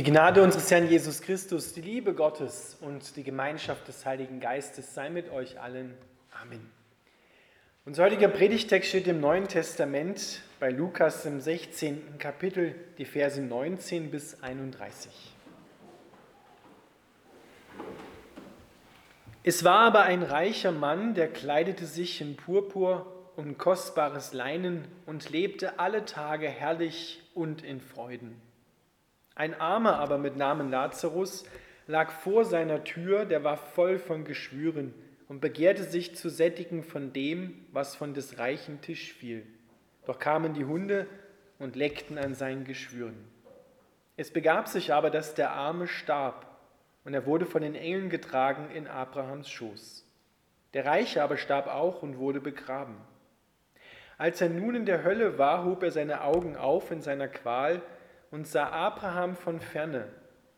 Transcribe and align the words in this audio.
Die 0.00 0.10
Gnade 0.10 0.42
unseres 0.42 0.70
Herrn 0.70 0.88
Jesus 0.88 1.20
Christus, 1.20 1.74
die 1.74 1.82
Liebe 1.82 2.14
Gottes 2.14 2.78
und 2.80 3.16
die 3.16 3.22
Gemeinschaft 3.22 3.86
des 3.86 4.06
Heiligen 4.06 4.40
Geistes 4.40 4.94
sei 4.94 5.10
mit 5.10 5.30
euch 5.30 5.60
allen. 5.60 5.92
Amen. 6.40 6.70
Unser 7.84 8.04
heutiger 8.04 8.28
Predigtext 8.28 8.88
steht 8.88 9.06
im 9.08 9.20
Neuen 9.20 9.46
Testament 9.46 10.40
bei 10.58 10.70
Lukas 10.70 11.26
im 11.26 11.38
16. 11.38 12.16
Kapitel, 12.18 12.74
die 12.96 13.04
Verse 13.04 13.42
19 13.42 14.10
bis 14.10 14.42
31. 14.42 15.12
Es 19.42 19.64
war 19.64 19.80
aber 19.80 20.04
ein 20.04 20.22
reicher 20.22 20.72
Mann, 20.72 21.12
der 21.12 21.28
kleidete 21.28 21.84
sich 21.84 22.22
in 22.22 22.36
Purpur 22.36 23.32
und 23.36 23.58
kostbares 23.58 24.32
Leinen 24.32 24.88
und 25.04 25.28
lebte 25.28 25.78
alle 25.78 26.06
Tage 26.06 26.48
herrlich 26.48 27.20
und 27.34 27.62
in 27.62 27.82
Freuden. 27.82 28.40
Ein 29.40 29.58
Armer 29.58 29.98
aber 29.98 30.18
mit 30.18 30.36
Namen 30.36 30.70
Lazarus 30.70 31.46
lag 31.86 32.10
vor 32.10 32.44
seiner 32.44 32.84
Tür, 32.84 33.24
der 33.24 33.42
war 33.42 33.56
voll 33.56 33.98
von 33.98 34.26
Geschwüren 34.26 34.92
und 35.28 35.40
begehrte 35.40 35.84
sich 35.84 36.14
zu 36.14 36.28
sättigen 36.28 36.82
von 36.82 37.14
dem, 37.14 37.64
was 37.72 37.96
von 37.96 38.12
des 38.12 38.38
reichen 38.38 38.82
Tisch 38.82 39.14
fiel. 39.14 39.46
Doch 40.04 40.18
kamen 40.18 40.52
die 40.52 40.66
Hunde 40.66 41.06
und 41.58 41.74
leckten 41.74 42.18
an 42.18 42.34
seinen 42.34 42.64
Geschwüren. 42.64 43.16
Es 44.18 44.30
begab 44.30 44.68
sich 44.68 44.92
aber, 44.92 45.08
dass 45.08 45.34
der 45.34 45.52
Arme 45.52 45.86
starb, 45.86 46.44
und 47.06 47.14
er 47.14 47.24
wurde 47.24 47.46
von 47.46 47.62
den 47.62 47.74
Engeln 47.74 48.10
getragen 48.10 48.68
in 48.74 48.86
Abrahams 48.86 49.48
Schoß. 49.48 50.06
Der 50.74 50.84
Reiche 50.84 51.22
aber 51.22 51.38
starb 51.38 51.66
auch 51.66 52.02
und 52.02 52.18
wurde 52.18 52.42
begraben. 52.42 52.96
Als 54.18 54.42
er 54.42 54.50
nun 54.50 54.74
in 54.74 54.84
der 54.84 55.02
Hölle 55.02 55.38
war, 55.38 55.64
hob 55.64 55.82
er 55.82 55.92
seine 55.92 56.24
Augen 56.24 56.58
auf 56.58 56.90
in 56.90 57.00
seiner 57.00 57.28
Qual 57.28 57.80
und 58.30 58.46
sah 58.46 58.70
Abraham 58.70 59.36
von 59.36 59.60
ferne 59.60 60.08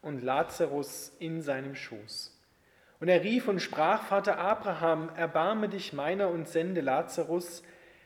und 0.03 0.23
Lazarus 0.23 1.15
in 1.19 1.43
seinem 1.43 1.75
Schoß. 1.75 2.39
Und 3.01 3.09
er 3.09 3.25
rief 3.25 3.49
und 3.49 3.61
sprach, 3.61 4.05
Vater 4.05 4.39
Abraham, 4.39 5.11
erbarme 5.17 5.69
dich 5.69 5.93
meiner 5.93 6.29
und 6.29 6.49
sende 6.49 6.81
Lazarus, 6.81 7.63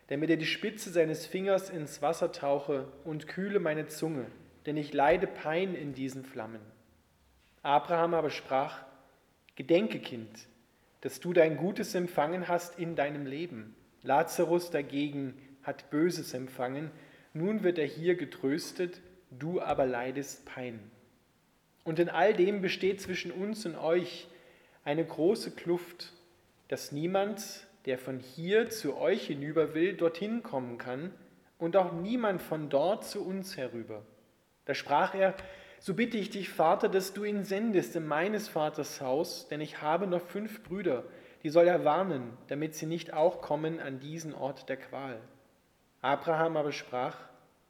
damit 0.08 0.30
er 0.30 0.36
die 0.36 0.46
Spitze 0.46 0.90
seines 0.90 1.26
Fingers 1.26 1.68
ins 1.68 2.00
Wasser 2.00 2.32
tauche 2.32 2.86
und 3.04 3.26
kühle 3.26 3.60
meine 3.60 3.88
Zunge, 3.88 4.26
denn 4.64 4.76
ich 4.76 4.92
leide 4.92 5.26
Pein 5.26 5.74
in 5.74 5.92
diesen 5.92 6.24
Flammen. 6.24 6.60
Abraham 7.62 8.14
aber 8.14 8.30
sprach, 8.30 8.84
Gedenke, 9.56 9.98
Kind, 9.98 10.46
dass 11.00 11.20
du 11.20 11.32
dein 11.32 11.56
Gutes 11.56 11.94
empfangen 11.94 12.46
hast 12.46 12.78
in 12.78 12.94
deinem 12.94 13.26
Leben. 13.26 13.74
Lazarus 14.02 14.70
dagegen 14.70 15.34
hat 15.62 15.90
Böses 15.90 16.32
empfangen, 16.34 16.90
nun 17.34 17.64
wird 17.64 17.78
er 17.78 17.86
hier 17.86 18.14
getröstet, 18.14 19.00
du 19.38 19.60
aber 19.60 19.86
leidest 19.86 20.44
Pein. 20.46 20.90
Und 21.84 21.98
in 21.98 22.08
all 22.08 22.34
dem 22.34 22.62
besteht 22.62 23.00
zwischen 23.00 23.30
uns 23.30 23.64
und 23.64 23.76
euch 23.76 24.28
eine 24.84 25.04
große 25.04 25.52
Kluft, 25.52 26.12
dass 26.68 26.92
niemand, 26.92 27.66
der 27.86 27.98
von 27.98 28.18
hier 28.18 28.70
zu 28.70 28.96
euch 28.96 29.26
hinüber 29.26 29.74
will, 29.74 29.94
dorthin 29.94 30.42
kommen 30.42 30.78
kann 30.78 31.12
und 31.58 31.76
auch 31.76 31.92
niemand 31.92 32.42
von 32.42 32.68
dort 32.68 33.04
zu 33.04 33.24
uns 33.24 33.56
herüber. 33.56 34.02
Da 34.64 34.74
sprach 34.74 35.14
er, 35.14 35.34
so 35.78 35.94
bitte 35.94 36.18
ich 36.18 36.30
dich, 36.30 36.48
Vater, 36.48 36.88
dass 36.88 37.12
du 37.12 37.24
ihn 37.24 37.44
sendest 37.44 37.94
in 37.96 38.06
meines 38.06 38.48
Vaters 38.48 39.00
Haus, 39.00 39.46
denn 39.48 39.60
ich 39.60 39.80
habe 39.82 40.06
noch 40.06 40.22
fünf 40.22 40.62
Brüder, 40.62 41.04
die 41.42 41.50
soll 41.50 41.68
er 41.68 41.84
warnen, 41.84 42.36
damit 42.48 42.74
sie 42.74 42.86
nicht 42.86 43.12
auch 43.12 43.40
kommen 43.40 43.78
an 43.78 44.00
diesen 44.00 44.34
Ort 44.34 44.68
der 44.68 44.76
Qual. 44.76 45.20
Abraham 46.02 46.56
aber 46.56 46.72
sprach, 46.72 47.16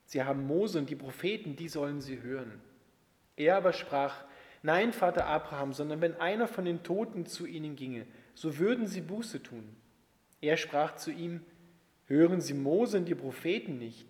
Sie 0.07 0.23
haben 0.23 0.47
Mose 0.47 0.79
und 0.79 0.89
die 0.89 0.97
Propheten, 0.97 1.57
die 1.57 1.69
sollen 1.69 2.01
sie 2.01 2.23
hören. 2.23 2.61
Er 3.37 3.57
aber 3.57 3.73
sprach, 3.73 4.25
Nein, 4.63 4.93
Vater 4.93 5.27
Abraham, 5.27 5.73
sondern 5.73 6.01
wenn 6.01 6.19
einer 6.21 6.49
von 6.49 6.65
den 6.65 6.83
Toten 6.83 7.27
zu 7.27 7.47
ihnen 7.47 7.77
ginge, 7.77 8.07
so 8.35 8.59
würden 8.59 8.87
sie 8.87 9.01
Buße 9.01 9.43
tun. 9.43 9.77
Er 10.41 10.57
sprach 10.57 10.97
zu 10.97 11.13
ihm, 11.13 11.43
Hören 12.09 12.41
Sie 12.41 12.55
Mose 12.55 12.99
und 12.99 13.07
die 13.07 13.17
Propheten 13.17 13.79
nicht, 13.79 14.07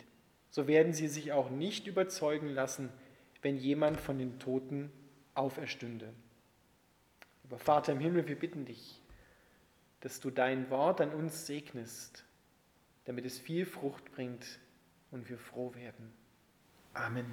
so 0.51 0.67
werden 0.67 0.93
sie 0.93 1.09
sich 1.09 1.33
auch 1.33 1.49
nicht 1.49 1.87
überzeugen 1.87 2.51
lassen, 2.51 2.91
wenn 3.41 3.57
jemand 3.57 3.99
von 3.99 4.19
den 4.19 4.39
Toten 4.39 4.93
auferstünde. 5.35 6.13
Aber 7.45 7.59
Vater 7.59 7.93
im 7.93 8.01
Himmel, 8.01 8.29
wir 8.29 8.39
bitten 8.39 8.67
dich, 8.67 9.01
dass 10.01 10.21
du 10.21 10.31
dein 10.31 10.69
Wort 10.69 11.01
an 11.01 11.15
uns 11.15 11.47
segnest, 11.47 12.25
damit 13.07 13.25
es 13.25 13.39
viel 13.39 13.65
Frucht 13.65 14.13
bringt 14.13 14.59
und 15.17 15.31
wir 15.31 15.39
froh 15.39 15.73
werden. 15.75 16.13
Amen. 16.93 17.25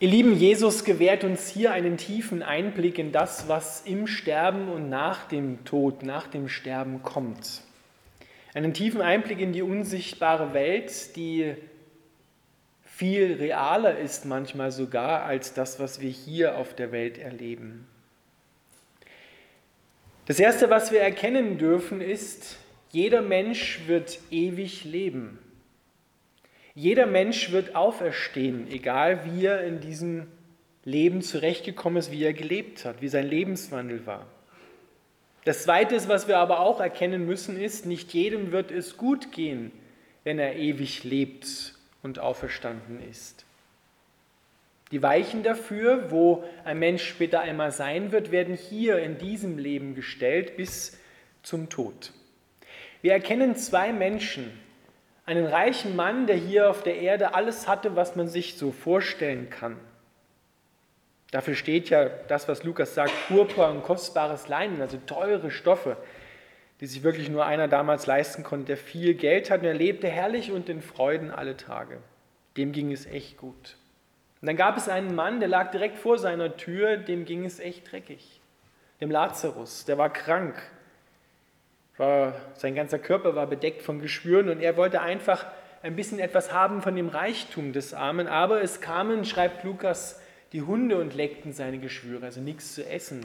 Ihr 0.00 0.08
lieben, 0.08 0.34
Jesus 0.34 0.84
gewährt 0.84 1.22
uns 1.22 1.48
hier 1.48 1.72
einen 1.72 1.98
tiefen 1.98 2.42
Einblick 2.42 2.98
in 2.98 3.12
das, 3.12 3.48
was 3.48 3.82
im 3.82 4.08
Sterben 4.08 4.68
und 4.68 4.88
nach 4.88 5.28
dem 5.28 5.64
Tod, 5.64 6.02
nach 6.02 6.26
dem 6.26 6.48
Sterben 6.48 7.02
kommt. 7.02 7.62
Einen 8.54 8.74
tiefen 8.74 9.02
Einblick 9.02 9.38
in 9.38 9.52
die 9.52 9.62
unsichtbare 9.62 10.52
Welt, 10.52 11.14
die 11.14 11.54
viel 12.82 13.34
realer 13.34 13.96
ist 13.96 14.24
manchmal 14.24 14.72
sogar 14.72 15.22
als 15.22 15.54
das, 15.54 15.78
was 15.78 16.00
wir 16.00 16.10
hier 16.10 16.56
auf 16.56 16.74
der 16.74 16.90
Welt 16.90 17.16
erleben. 17.16 17.86
Das 20.26 20.38
Erste, 20.38 20.70
was 20.70 20.92
wir 20.92 21.00
erkennen 21.00 21.58
dürfen, 21.58 22.00
ist, 22.00 22.58
jeder 22.90 23.22
Mensch 23.22 23.80
wird 23.86 24.18
ewig 24.30 24.84
leben. 24.84 25.38
Jeder 26.74 27.06
Mensch 27.06 27.52
wird 27.52 27.74
auferstehen, 27.74 28.70
egal 28.70 29.24
wie 29.24 29.46
er 29.46 29.64
in 29.64 29.80
diesem 29.80 30.26
Leben 30.84 31.20
zurechtgekommen 31.22 31.98
ist, 31.98 32.10
wie 32.10 32.22
er 32.22 32.32
gelebt 32.32 32.84
hat, 32.84 33.02
wie 33.02 33.08
sein 33.08 33.26
Lebenswandel 33.26 34.06
war. 34.06 34.26
Das 35.44 35.62
Zweite, 35.62 35.96
was 36.08 36.28
wir 36.28 36.38
aber 36.38 36.60
auch 36.60 36.80
erkennen 36.80 37.26
müssen, 37.26 37.58
ist, 37.58 37.86
nicht 37.86 38.12
jedem 38.12 38.52
wird 38.52 38.70
es 38.70 38.96
gut 38.96 39.32
gehen, 39.32 39.72
wenn 40.24 40.38
er 40.38 40.56
ewig 40.56 41.02
lebt 41.04 41.74
und 42.02 42.18
auferstanden 42.18 43.00
ist. 43.10 43.46
Die 44.90 45.02
Weichen 45.02 45.42
dafür, 45.42 46.10
wo 46.10 46.44
ein 46.64 46.78
Mensch 46.78 47.06
später 47.06 47.40
einmal 47.40 47.70
sein 47.70 48.10
wird, 48.10 48.32
werden 48.32 48.56
hier 48.56 48.98
in 48.98 49.18
diesem 49.18 49.56
Leben 49.56 49.94
gestellt 49.94 50.56
bis 50.56 50.98
zum 51.42 51.68
Tod. 51.68 52.12
Wir 53.02 53.12
erkennen 53.12 53.54
zwei 53.56 53.92
Menschen. 53.92 54.50
Einen 55.26 55.46
reichen 55.46 55.94
Mann, 55.94 56.26
der 56.26 56.36
hier 56.36 56.68
auf 56.68 56.82
der 56.82 56.96
Erde 56.96 57.34
alles 57.34 57.68
hatte, 57.68 57.94
was 57.94 58.16
man 58.16 58.26
sich 58.26 58.58
so 58.58 58.72
vorstellen 58.72 59.48
kann. 59.48 59.76
Dafür 61.30 61.54
steht 61.54 61.88
ja 61.88 62.08
das, 62.08 62.48
was 62.48 62.64
Lukas 62.64 62.94
sagt, 62.96 63.12
Purpur 63.28 63.68
und 63.70 63.84
kostbares 63.84 64.48
Leinen, 64.48 64.82
also 64.82 64.98
teure 65.06 65.52
Stoffe, 65.52 65.96
die 66.80 66.86
sich 66.86 67.04
wirklich 67.04 67.28
nur 67.28 67.46
einer 67.46 67.68
damals 67.68 68.06
leisten 68.06 68.42
konnte, 68.42 68.66
der 68.66 68.76
viel 68.76 69.14
Geld 69.14 69.50
hat 69.50 69.60
und 69.60 69.66
er 69.66 69.74
lebte 69.74 70.08
herrlich 70.08 70.50
und 70.50 70.68
in 70.68 70.82
Freuden 70.82 71.30
alle 71.30 71.56
Tage. 71.56 71.98
Dem 72.56 72.72
ging 72.72 72.90
es 72.90 73.06
echt 73.06 73.36
gut. 73.36 73.76
Und 74.40 74.46
dann 74.46 74.56
gab 74.56 74.76
es 74.76 74.88
einen 74.88 75.14
Mann, 75.14 75.40
der 75.40 75.48
lag 75.48 75.70
direkt 75.70 75.98
vor 75.98 76.18
seiner 76.18 76.56
Tür, 76.56 76.96
dem 76.96 77.24
ging 77.24 77.44
es 77.44 77.60
echt 77.60 77.90
dreckig. 77.90 78.40
Dem 79.00 79.10
Lazarus, 79.10 79.84
der 79.84 79.98
war 79.98 80.10
krank. 80.10 80.54
War, 81.98 82.34
sein 82.54 82.74
ganzer 82.74 82.98
Körper 82.98 83.34
war 83.34 83.46
bedeckt 83.46 83.82
von 83.82 84.00
Geschwüren 84.00 84.48
und 84.48 84.60
er 84.60 84.76
wollte 84.76 85.02
einfach 85.02 85.46
ein 85.82 85.96
bisschen 85.96 86.18
etwas 86.18 86.52
haben 86.52 86.80
von 86.80 86.96
dem 86.96 87.08
Reichtum 87.08 87.72
des 87.72 87.92
Armen. 87.92 88.26
Aber 88.26 88.62
es 88.62 88.80
kamen, 88.80 89.26
schreibt 89.26 89.64
Lukas, 89.64 90.20
die 90.52 90.62
Hunde 90.62 90.98
und 90.98 91.14
leckten 91.14 91.52
seine 91.52 91.78
Geschwüre, 91.78 92.24
also 92.24 92.40
nichts 92.40 92.74
zu 92.74 92.86
essen, 92.86 93.24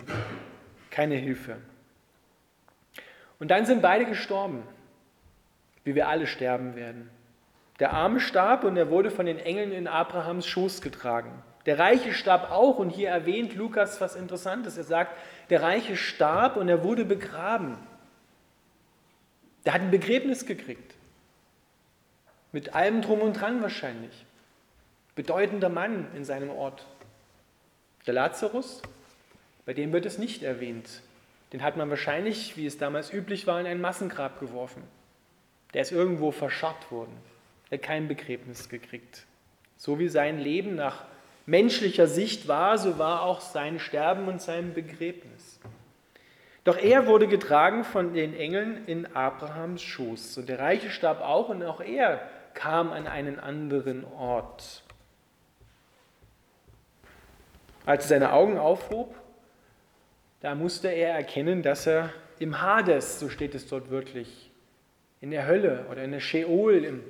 keine 0.92 1.16
Hilfe. 1.16 1.58
Und 3.40 3.52
dann 3.52 3.66
sind 3.66 3.82
beide 3.82 4.06
gestorben, 4.06 4.64
wie 5.84 5.96
wir 5.96 6.08
alle 6.08 6.28
sterben 6.28 6.76
werden. 6.76 7.10
Der 7.80 7.92
Arme 7.92 8.20
starb 8.20 8.64
und 8.64 8.78
er 8.78 8.90
wurde 8.90 9.12
von 9.12 9.26
den 9.26 9.38
Engeln 9.38 9.72
in 9.72 9.88
Abrahams 9.88 10.48
Schoß 10.48 10.82
getragen. 10.82 11.44
Der 11.66 11.78
Reiche 11.78 12.14
starb 12.14 12.52
auch 12.52 12.78
und 12.78 12.90
hier 12.90 13.10
erwähnt 13.10 13.56
Lukas 13.56 14.00
was 14.00 14.16
Interessantes. 14.16 14.78
Er 14.78 14.84
sagt, 14.84 15.18
der 15.50 15.62
Reiche 15.62 15.98
starb 15.98 16.58
und 16.58 16.70
er 16.70 16.84
wurde 16.84 17.06
begraben. 17.06 17.78
Der 19.66 19.74
hat 19.74 19.82
ein 19.82 19.92
Begräbnis 19.92 20.46
gekriegt. 20.46 20.94
Mit 22.52 22.76
allem 22.76 23.02
drum 23.02 23.20
und 23.20 23.34
dran 23.34 23.62
wahrscheinlich. 23.62 24.26
Bedeutender 25.16 25.70
Mann 25.70 26.08
in 26.16 26.24
seinem 26.24 26.52
Ort. 26.52 26.86
Der 28.06 28.14
Lazarus, 28.14 28.82
bei 29.66 29.74
dem 29.74 29.92
wird 29.92 30.06
es 30.06 30.18
nicht 30.18 30.44
erwähnt. 30.44 31.02
Den 31.52 31.64
hat 31.64 31.78
man 31.78 31.90
wahrscheinlich, 31.90 32.56
wie 32.56 32.68
es 32.68 32.78
damals 32.78 33.12
üblich 33.12 33.48
war, 33.48 33.60
in 33.60 33.66
ein 33.66 33.82
Massengrab 33.82 34.40
geworfen. 34.40 34.84
Der 35.74 35.82
ist 35.82 35.92
irgendwo 35.92 36.32
verscharrt 36.32 36.92
worden 36.92 37.18
er 37.70 37.78
kein 37.78 38.08
Begräbnis 38.08 38.70
gekriegt. 38.70 39.26
So 39.78 40.00
wie 40.00 40.08
sein 40.08 40.40
Leben 40.40 40.76
nach 40.76 41.06
menschlicher 41.46 42.08
Sicht 42.08 42.48
war, 42.48 42.78
so 42.78 42.98
war 42.98 43.24
auch 43.24 43.42
sein 43.42 43.80
Sterben 43.80 44.28
und 44.28 44.42
sein 44.42 44.74
Begräbnis. 44.74 45.60
Doch 46.64 46.78
er 46.78 47.06
wurde 47.06 47.28
getragen 47.28 47.84
von 47.84 48.14
den 48.14 48.36
Engeln 48.36 48.86
in 48.88 49.06
Abrahams 49.16 49.84
Schoß. 49.84 50.40
Und 50.40 50.50
der 50.50 50.60
Reiche 50.60 50.90
starb 50.90 51.22
auch 51.22 51.50
und 51.50 51.64
auch 51.64 51.80
er 51.80 52.28
kam 52.56 52.92
an 52.92 53.06
einen 53.06 53.40
anderen 53.40 54.04
Ort. 54.04 54.84
Als 57.86 58.06
er 58.06 58.10
seine 58.10 58.34
Augen 58.34 58.58
aufhob, 58.58 59.14
da 60.42 60.56
musste 60.56 60.88
er 60.88 61.14
erkennen, 61.14 61.62
dass 61.62 61.86
er 61.86 62.10
im 62.40 62.62
Hades, 62.62 63.20
so 63.20 63.30
steht 63.30 63.54
es 63.54 63.68
dort 63.68 63.92
wirklich, 63.92 64.52
in 65.22 65.30
der 65.32 65.46
Hölle 65.46 65.86
oder 65.92 66.04
in 66.04 66.12
der 66.12 66.20
Sheol, 66.20 66.84
im 66.84 67.04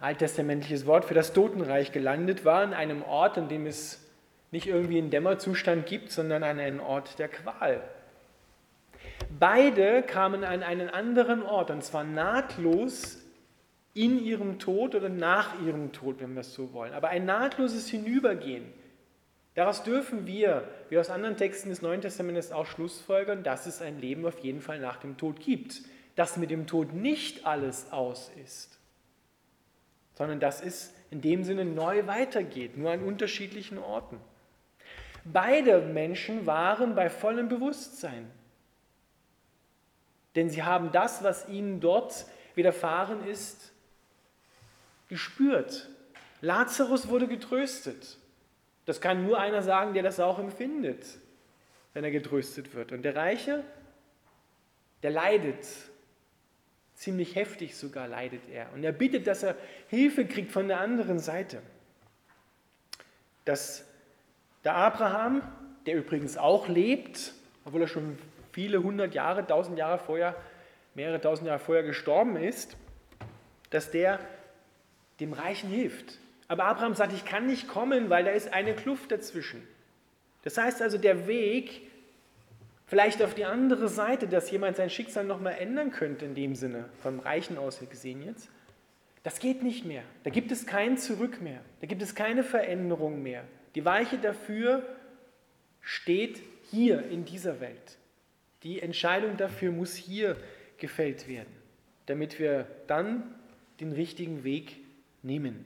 alttestamentliches 0.00 0.86
Wort 0.86 1.04
für 1.04 1.14
das 1.14 1.32
Totenreich 1.32 1.92
gelandet 1.92 2.44
war, 2.44 2.62
an 2.62 2.74
einem 2.74 3.02
Ort, 3.02 3.38
an 3.38 3.48
dem 3.48 3.66
es 3.66 4.06
nicht 4.50 4.66
irgendwie 4.66 4.98
einen 4.98 5.10
Dämmerzustand 5.10 5.86
gibt, 5.86 6.10
sondern 6.10 6.42
an 6.42 6.58
einen 6.58 6.80
Ort 6.80 7.18
der 7.18 7.28
Qual. 7.28 7.82
Beide 9.38 10.02
kamen 10.02 10.44
an 10.44 10.62
einen 10.62 10.88
anderen 10.88 11.42
Ort, 11.42 11.70
und 11.70 11.84
zwar 11.84 12.04
nahtlos 12.04 13.18
in 13.94 14.22
ihrem 14.22 14.58
Tod 14.58 14.94
oder 14.94 15.08
nach 15.08 15.60
ihrem 15.64 15.92
Tod, 15.92 16.20
wenn 16.20 16.34
wir 16.34 16.40
es 16.40 16.54
so 16.54 16.72
wollen. 16.72 16.94
Aber 16.94 17.08
ein 17.08 17.26
nahtloses 17.26 17.88
Hinübergehen. 17.88 18.64
Daraus 19.54 19.82
dürfen 19.82 20.26
wir, 20.26 20.68
wie 20.88 20.98
aus 20.98 21.10
anderen 21.10 21.36
Texten 21.36 21.70
des 21.70 21.82
Neuen 21.82 22.00
Testamentes 22.00 22.52
auch 22.52 22.66
schlussfolgern, 22.66 23.42
dass 23.42 23.66
es 23.66 23.82
ein 23.82 24.00
Leben 24.00 24.24
auf 24.24 24.38
jeden 24.38 24.60
Fall 24.60 24.78
nach 24.78 24.96
dem 24.96 25.16
Tod 25.16 25.40
gibt. 25.40 25.82
Dass 26.16 26.36
mit 26.36 26.50
dem 26.50 26.66
Tod 26.66 26.92
nicht 26.92 27.46
alles 27.46 27.92
aus 27.92 28.30
ist, 28.44 28.79
sondern 30.20 30.38
dass 30.38 30.60
es 30.60 30.92
in 31.10 31.22
dem 31.22 31.44
Sinne 31.44 31.64
neu 31.64 32.06
weitergeht, 32.06 32.76
nur 32.76 32.90
an 32.90 33.02
unterschiedlichen 33.02 33.78
Orten. 33.78 34.20
Beide 35.24 35.80
Menschen 35.80 36.44
waren 36.44 36.94
bei 36.94 37.08
vollem 37.08 37.48
Bewusstsein. 37.48 38.30
Denn 40.36 40.50
sie 40.50 40.62
haben 40.62 40.92
das, 40.92 41.24
was 41.24 41.48
ihnen 41.48 41.80
dort 41.80 42.26
widerfahren 42.54 43.26
ist, 43.28 43.72
gespürt. 45.08 45.88
Lazarus 46.42 47.08
wurde 47.08 47.26
getröstet. 47.26 48.18
Das 48.84 49.00
kann 49.00 49.24
nur 49.24 49.40
einer 49.40 49.62
sagen, 49.62 49.94
der 49.94 50.02
das 50.02 50.20
auch 50.20 50.38
empfindet, 50.38 51.06
wenn 51.94 52.04
er 52.04 52.10
getröstet 52.10 52.74
wird. 52.74 52.92
Und 52.92 53.04
der 53.04 53.16
Reiche, 53.16 53.64
der 55.02 55.12
leidet. 55.12 55.66
Ziemlich 57.00 57.34
heftig 57.34 57.76
sogar 57.76 58.08
leidet 58.08 58.42
er. 58.52 58.70
Und 58.74 58.84
er 58.84 58.92
bittet, 58.92 59.26
dass 59.26 59.42
er 59.42 59.56
Hilfe 59.88 60.26
kriegt 60.26 60.52
von 60.52 60.68
der 60.68 60.80
anderen 60.80 61.18
Seite. 61.18 61.62
Dass 63.46 63.86
der 64.64 64.74
Abraham, 64.74 65.40
der 65.86 65.94
übrigens 65.94 66.36
auch 66.36 66.68
lebt, 66.68 67.32
obwohl 67.64 67.80
er 67.80 67.88
schon 67.88 68.18
viele 68.52 68.82
hundert 68.82 69.14
Jahre, 69.14 69.46
tausend 69.46 69.78
Jahre 69.78 69.98
vorher, 69.98 70.36
mehrere 70.94 71.18
tausend 71.22 71.48
Jahre 71.48 71.60
vorher 71.60 71.84
gestorben 71.84 72.36
ist, 72.36 72.76
dass 73.70 73.90
der 73.90 74.20
dem 75.20 75.32
Reichen 75.32 75.70
hilft. 75.70 76.18
Aber 76.48 76.66
Abraham 76.66 76.94
sagt, 76.94 77.14
ich 77.14 77.24
kann 77.24 77.46
nicht 77.46 77.66
kommen, 77.66 78.10
weil 78.10 78.24
da 78.24 78.30
ist 78.32 78.52
eine 78.52 78.74
Kluft 78.74 79.10
dazwischen. 79.10 79.66
Das 80.42 80.58
heißt 80.58 80.82
also, 80.82 80.98
der 80.98 81.26
Weg 81.26 81.89
vielleicht 82.90 83.22
auf 83.22 83.34
die 83.34 83.44
andere 83.44 83.88
Seite, 83.88 84.26
dass 84.26 84.50
jemand 84.50 84.76
sein 84.76 84.90
Schicksal 84.90 85.24
nochmal 85.24 85.54
ändern 85.60 85.92
könnte, 85.92 86.24
in 86.24 86.34
dem 86.34 86.56
Sinne, 86.56 86.86
vom 87.02 87.20
Reichen 87.20 87.56
aus 87.56 87.78
gesehen 87.88 88.22
jetzt, 88.22 88.50
das 89.22 89.38
geht 89.38 89.62
nicht 89.62 89.84
mehr. 89.84 90.02
Da 90.24 90.30
gibt 90.30 90.50
es 90.50 90.66
kein 90.66 90.98
Zurück 90.98 91.40
mehr. 91.40 91.60
Da 91.80 91.86
gibt 91.86 92.02
es 92.02 92.16
keine 92.16 92.42
Veränderung 92.42 93.22
mehr. 93.22 93.44
Die 93.76 93.84
Weiche 93.84 94.18
dafür 94.18 94.82
steht 95.80 96.42
hier 96.70 97.06
in 97.10 97.24
dieser 97.24 97.60
Welt. 97.60 97.98
Die 98.64 98.82
Entscheidung 98.82 99.36
dafür 99.36 99.70
muss 99.70 99.94
hier 99.94 100.36
gefällt 100.78 101.28
werden, 101.28 101.52
damit 102.06 102.40
wir 102.40 102.66
dann 102.88 103.22
den 103.78 103.92
richtigen 103.92 104.42
Weg 104.42 104.76
nehmen. 105.22 105.64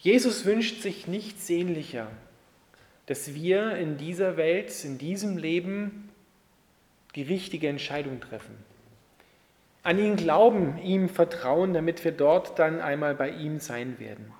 Jesus 0.00 0.44
wünscht 0.44 0.82
sich 0.82 1.06
nichts 1.06 1.46
sehnlicher, 1.46 2.10
dass 3.06 3.34
wir 3.34 3.76
in 3.76 3.96
dieser 3.96 4.36
Welt, 4.36 4.84
in 4.84 4.98
diesem 4.98 5.36
Leben 5.36 6.10
die 7.14 7.22
richtige 7.22 7.68
Entscheidung 7.68 8.20
treffen. 8.20 8.56
An 9.82 9.98
ihn 9.98 10.16
glauben, 10.16 10.78
ihm 10.78 11.08
vertrauen, 11.08 11.72
damit 11.72 12.04
wir 12.04 12.12
dort 12.12 12.58
dann 12.58 12.80
einmal 12.80 13.14
bei 13.14 13.30
ihm 13.30 13.60
sein 13.60 14.00
werden. 14.00 14.32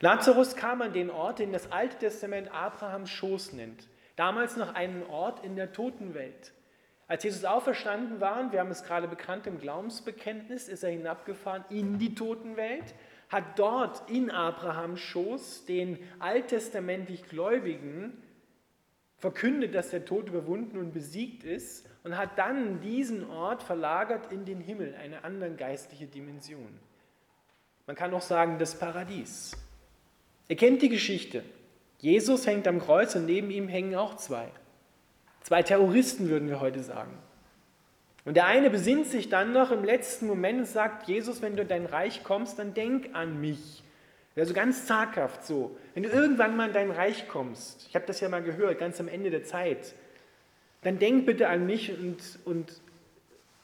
Lazarus 0.00 0.56
kam 0.56 0.82
an 0.82 0.92
den 0.92 1.10
Ort, 1.10 1.38
den 1.38 1.52
das 1.52 1.70
Alte 1.70 1.98
Testament 1.98 2.52
Abrahams 2.52 3.10
Schoß 3.10 3.52
nennt. 3.52 3.86
Damals 4.16 4.56
noch 4.56 4.74
einen 4.74 5.02
Ort 5.04 5.44
in 5.44 5.56
der 5.56 5.72
Totenwelt. 5.72 6.52
Als 7.06 7.24
Jesus 7.24 7.44
auferstanden 7.44 8.20
war, 8.20 8.50
wir 8.52 8.60
haben 8.60 8.70
es 8.70 8.84
gerade 8.84 9.08
bekannt 9.08 9.46
im 9.46 9.60
Glaubensbekenntnis, 9.60 10.68
ist 10.68 10.82
er 10.82 10.90
hinabgefahren 10.90 11.64
in 11.68 11.98
die 11.98 12.14
Totenwelt, 12.14 12.94
hat 13.34 13.58
dort 13.58 14.08
in 14.08 14.30
Abrahams 14.30 15.00
Schoß 15.00 15.64
den 15.66 15.98
alttestamentlich 16.20 17.28
Gläubigen 17.28 18.22
verkündet, 19.18 19.74
dass 19.74 19.90
der 19.90 20.04
Tod 20.04 20.28
überwunden 20.28 20.78
und 20.78 20.94
besiegt 20.94 21.42
ist 21.42 21.84
und 22.04 22.16
hat 22.16 22.38
dann 22.38 22.80
diesen 22.80 23.28
Ort 23.28 23.64
verlagert 23.64 24.30
in 24.30 24.44
den 24.44 24.60
Himmel, 24.60 24.94
eine 24.94 25.24
andere 25.24 25.50
geistliche 25.50 26.06
Dimension. 26.06 26.78
Man 27.88 27.96
kann 27.96 28.14
auch 28.14 28.22
sagen, 28.22 28.58
das 28.58 28.78
Paradies. 28.78 29.56
Ihr 30.46 30.56
kennt 30.56 30.80
die 30.80 30.88
Geschichte. 30.88 31.42
Jesus 31.98 32.46
hängt 32.46 32.68
am 32.68 32.78
Kreuz 32.78 33.16
und 33.16 33.26
neben 33.26 33.50
ihm 33.50 33.66
hängen 33.66 33.96
auch 33.96 34.14
zwei. 34.14 34.48
Zwei 35.40 35.64
Terroristen 35.64 36.28
würden 36.28 36.48
wir 36.48 36.60
heute 36.60 36.84
sagen. 36.84 37.18
Und 38.24 38.34
der 38.34 38.46
eine 38.46 38.70
besinnt 38.70 39.06
sich 39.06 39.28
dann 39.28 39.52
noch 39.52 39.70
im 39.70 39.84
letzten 39.84 40.26
Moment 40.26 40.60
und 40.60 40.66
sagt, 40.66 41.08
Jesus, 41.08 41.42
wenn 41.42 41.56
du 41.56 41.62
in 41.62 41.68
dein 41.68 41.86
Reich 41.86 42.24
kommst, 42.24 42.58
dann 42.58 42.72
denk 42.72 43.14
an 43.14 43.40
mich. 43.40 43.82
Also 44.36 44.54
ganz 44.54 44.86
zaghaft 44.86 45.44
so. 45.44 45.76
Wenn 45.92 46.02
du 46.04 46.08
irgendwann 46.08 46.56
mal 46.56 46.68
in 46.68 46.72
dein 46.72 46.90
Reich 46.90 47.28
kommst, 47.28 47.86
ich 47.88 47.94
habe 47.94 48.06
das 48.06 48.20
ja 48.20 48.28
mal 48.28 48.42
gehört, 48.42 48.78
ganz 48.78 48.98
am 48.98 49.08
Ende 49.08 49.30
der 49.30 49.44
Zeit, 49.44 49.94
dann 50.82 50.98
denk 50.98 51.26
bitte 51.26 51.48
an 51.48 51.66
mich 51.66 51.96
und, 51.96 52.22
und 52.44 52.80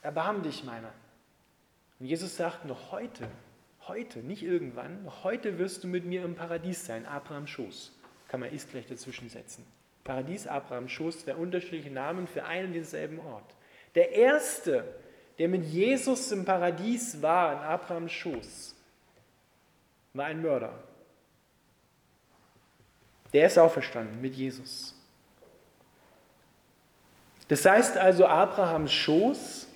erbarm 0.01 0.43
dich 0.43 0.63
meiner. 0.63 0.93
Und 1.99 2.05
Jesus 2.05 2.37
sagt, 2.37 2.65
noch 2.65 2.91
heute, 2.91 3.27
heute, 3.87 4.19
nicht 4.19 4.43
irgendwann, 4.43 5.03
noch 5.03 5.23
heute 5.23 5.57
wirst 5.59 5.83
du 5.83 5.87
mit 5.87 6.05
mir 6.05 6.23
im 6.23 6.35
Paradies 6.35 6.85
sein, 6.85 7.05
Abrahams 7.05 7.49
Schoß 7.49 7.91
kann 8.31 8.39
man 8.39 8.53
ist 8.53 8.71
gleich 8.71 8.87
dazwischen 8.87 9.27
setzen. 9.27 9.67
Paradies, 10.05 10.47
Abraham, 10.47 10.87
Schoß, 10.87 11.25
zwei 11.25 11.35
unterschiedliche 11.35 11.91
Namen 11.91 12.27
für 12.27 12.45
einen 12.45 12.67
und 12.67 12.73
denselben 12.75 13.19
Ort. 13.19 13.53
Der 13.95 14.11
erste, 14.11 14.83
der 15.37 15.49
mit 15.49 15.65
Jesus 15.65 16.31
im 16.31 16.45
Paradies 16.45 17.21
war, 17.21 17.53
in 17.53 17.59
Abrahams 17.59 18.11
Schoß, 18.11 18.75
war 20.13 20.25
ein 20.25 20.41
Mörder. 20.41 20.73
Der 23.33 23.47
ist 23.47 23.57
auferstanden 23.57 24.21
mit 24.21 24.35
Jesus. 24.35 24.93
Das 27.47 27.65
heißt 27.65 27.97
also, 27.97 28.25
Abrahams 28.25 28.91
Schoß 28.93 29.67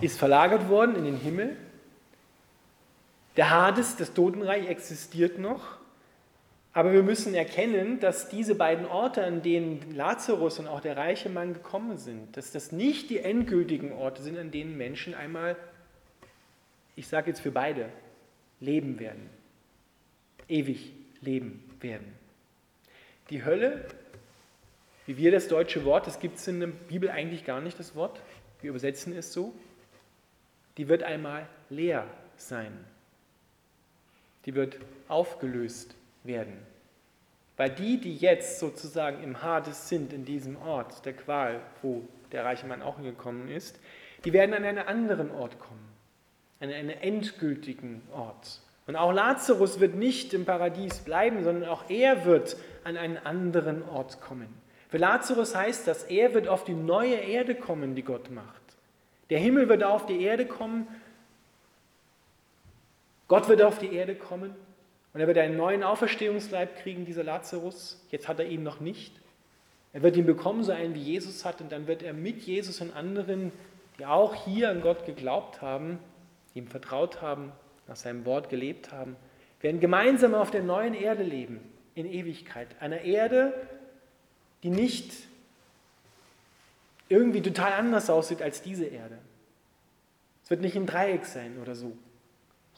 ist 0.00 0.18
verlagert 0.18 0.68
worden 0.68 0.96
in 0.96 1.04
den 1.04 1.16
Himmel. 1.16 1.56
Der 3.36 3.50
Hades, 3.50 3.96
das 3.96 4.12
Totenreich, 4.12 4.68
existiert 4.68 5.38
noch. 5.38 5.77
Aber 6.78 6.92
wir 6.92 7.02
müssen 7.02 7.34
erkennen, 7.34 7.98
dass 7.98 8.28
diese 8.28 8.54
beiden 8.54 8.86
Orte, 8.86 9.24
an 9.24 9.42
denen 9.42 9.96
Lazarus 9.96 10.60
und 10.60 10.68
auch 10.68 10.80
der 10.80 10.96
reiche 10.96 11.28
Mann 11.28 11.52
gekommen 11.52 11.98
sind, 11.98 12.36
dass 12.36 12.52
das 12.52 12.70
nicht 12.70 13.10
die 13.10 13.18
endgültigen 13.18 13.90
Orte 13.90 14.22
sind, 14.22 14.38
an 14.38 14.52
denen 14.52 14.76
Menschen 14.76 15.12
einmal, 15.12 15.56
ich 16.94 17.08
sage 17.08 17.30
jetzt 17.30 17.40
für 17.40 17.50
beide, 17.50 17.88
leben 18.60 19.00
werden. 19.00 19.28
Ewig 20.48 20.92
leben 21.20 21.68
werden. 21.80 22.06
Die 23.30 23.44
Hölle, 23.44 23.84
wie 25.06 25.16
wir 25.16 25.32
das 25.32 25.48
deutsche 25.48 25.84
Wort, 25.84 26.06
das 26.06 26.20
gibt 26.20 26.36
es 26.36 26.46
in 26.46 26.60
der 26.60 26.68
Bibel 26.68 27.10
eigentlich 27.10 27.44
gar 27.44 27.60
nicht, 27.60 27.76
das 27.80 27.96
Wort, 27.96 28.20
wir 28.60 28.70
übersetzen 28.70 29.16
es 29.16 29.32
so, 29.32 29.52
die 30.76 30.86
wird 30.86 31.02
einmal 31.02 31.48
leer 31.70 32.06
sein. 32.36 32.72
Die 34.46 34.54
wird 34.54 34.78
aufgelöst 35.08 35.96
werden. 36.28 36.56
Weil 37.56 37.70
die, 37.70 37.98
die 37.98 38.16
jetzt 38.16 38.60
sozusagen 38.60 39.20
im 39.24 39.42
Hades 39.42 39.88
sind, 39.88 40.12
in 40.12 40.24
diesem 40.24 40.56
Ort 40.62 41.04
der 41.04 41.14
Qual, 41.14 41.60
wo 41.82 42.02
der 42.30 42.44
reiche 42.44 42.68
Mann 42.68 42.82
auch 42.82 43.02
gekommen 43.02 43.48
ist, 43.48 43.80
die 44.24 44.32
werden 44.32 44.54
an 44.54 44.62
einen 44.64 44.78
anderen 44.78 45.32
Ort 45.32 45.58
kommen, 45.58 45.88
an 46.60 46.70
einen 46.70 46.90
endgültigen 46.90 48.02
Ort. 48.12 48.60
Und 48.86 48.94
auch 48.94 49.12
Lazarus 49.12 49.80
wird 49.80 49.96
nicht 49.96 50.32
im 50.34 50.44
Paradies 50.44 51.00
bleiben, 51.00 51.42
sondern 51.42 51.68
auch 51.68 51.90
er 51.90 52.24
wird 52.24 52.56
an 52.84 52.96
einen 52.96 53.18
anderen 53.18 53.82
Ort 53.88 54.20
kommen. 54.20 54.48
Für 54.88 54.98
Lazarus 54.98 55.56
heißt 55.56 55.88
das, 55.88 56.04
er 56.04 56.32
wird 56.34 56.46
auf 56.46 56.64
die 56.64 56.74
neue 56.74 57.16
Erde 57.16 57.56
kommen, 57.56 57.96
die 57.96 58.02
Gott 58.02 58.30
macht. 58.30 58.62
Der 59.30 59.40
Himmel 59.40 59.68
wird 59.68 59.82
auf 59.82 60.06
die 60.06 60.22
Erde 60.22 60.46
kommen, 60.46 60.86
Gott 63.26 63.48
wird 63.48 63.60
auf 63.60 63.78
die 63.78 63.92
Erde 63.92 64.14
kommen 64.14 64.54
und 65.18 65.22
er 65.22 65.26
wird 65.26 65.38
einen 65.38 65.56
neuen 65.56 65.82
Auferstehungsleib 65.82 66.76
kriegen, 66.80 67.04
dieser 67.04 67.24
Lazarus. 67.24 68.00
Jetzt 68.08 68.28
hat 68.28 68.38
er 68.38 68.46
ihn 68.46 68.62
noch 68.62 68.78
nicht. 68.78 69.12
Er 69.92 70.02
wird 70.02 70.16
ihn 70.16 70.26
bekommen, 70.26 70.62
so 70.62 70.70
einen 70.70 70.94
wie 70.94 71.02
Jesus 71.02 71.44
hat, 71.44 71.60
und 71.60 71.72
dann 71.72 71.88
wird 71.88 72.04
er 72.04 72.12
mit 72.12 72.42
Jesus 72.42 72.80
und 72.80 72.94
anderen, 72.94 73.50
die 73.98 74.06
auch 74.06 74.44
hier 74.44 74.70
an 74.70 74.80
Gott 74.80 75.06
geglaubt 75.06 75.60
haben, 75.60 75.98
ihm 76.54 76.68
vertraut 76.68 77.20
haben, 77.20 77.50
nach 77.88 77.96
seinem 77.96 78.26
Wort 78.26 78.48
gelebt 78.48 78.92
haben, 78.92 79.16
werden 79.60 79.80
gemeinsam 79.80 80.36
auf 80.36 80.52
der 80.52 80.62
neuen 80.62 80.94
Erde 80.94 81.24
leben, 81.24 81.58
in 81.96 82.06
Ewigkeit. 82.06 82.68
Einer 82.78 83.00
Erde, 83.00 83.52
die 84.62 84.70
nicht 84.70 85.10
irgendwie 87.08 87.42
total 87.42 87.72
anders 87.72 88.08
aussieht 88.08 88.40
als 88.40 88.62
diese 88.62 88.84
Erde. 88.84 89.18
Es 90.44 90.50
wird 90.50 90.60
nicht 90.60 90.76
ein 90.76 90.86
Dreieck 90.86 91.24
sein 91.24 91.58
oder 91.60 91.74
so. 91.74 91.98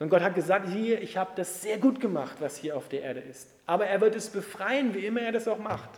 Sondern 0.00 0.18
Gott 0.18 0.26
hat 0.26 0.34
gesagt, 0.34 0.66
hier, 0.70 1.02
ich 1.02 1.18
habe 1.18 1.32
das 1.36 1.60
sehr 1.60 1.76
gut 1.76 2.00
gemacht, 2.00 2.38
was 2.40 2.56
hier 2.56 2.74
auf 2.74 2.88
der 2.88 3.02
Erde 3.02 3.20
ist. 3.20 3.50
Aber 3.66 3.84
er 3.84 4.00
wird 4.00 4.16
es 4.16 4.30
befreien, 4.30 4.94
wie 4.94 5.04
immer 5.04 5.20
er 5.20 5.30
das 5.30 5.46
auch 5.46 5.58
macht. 5.58 5.90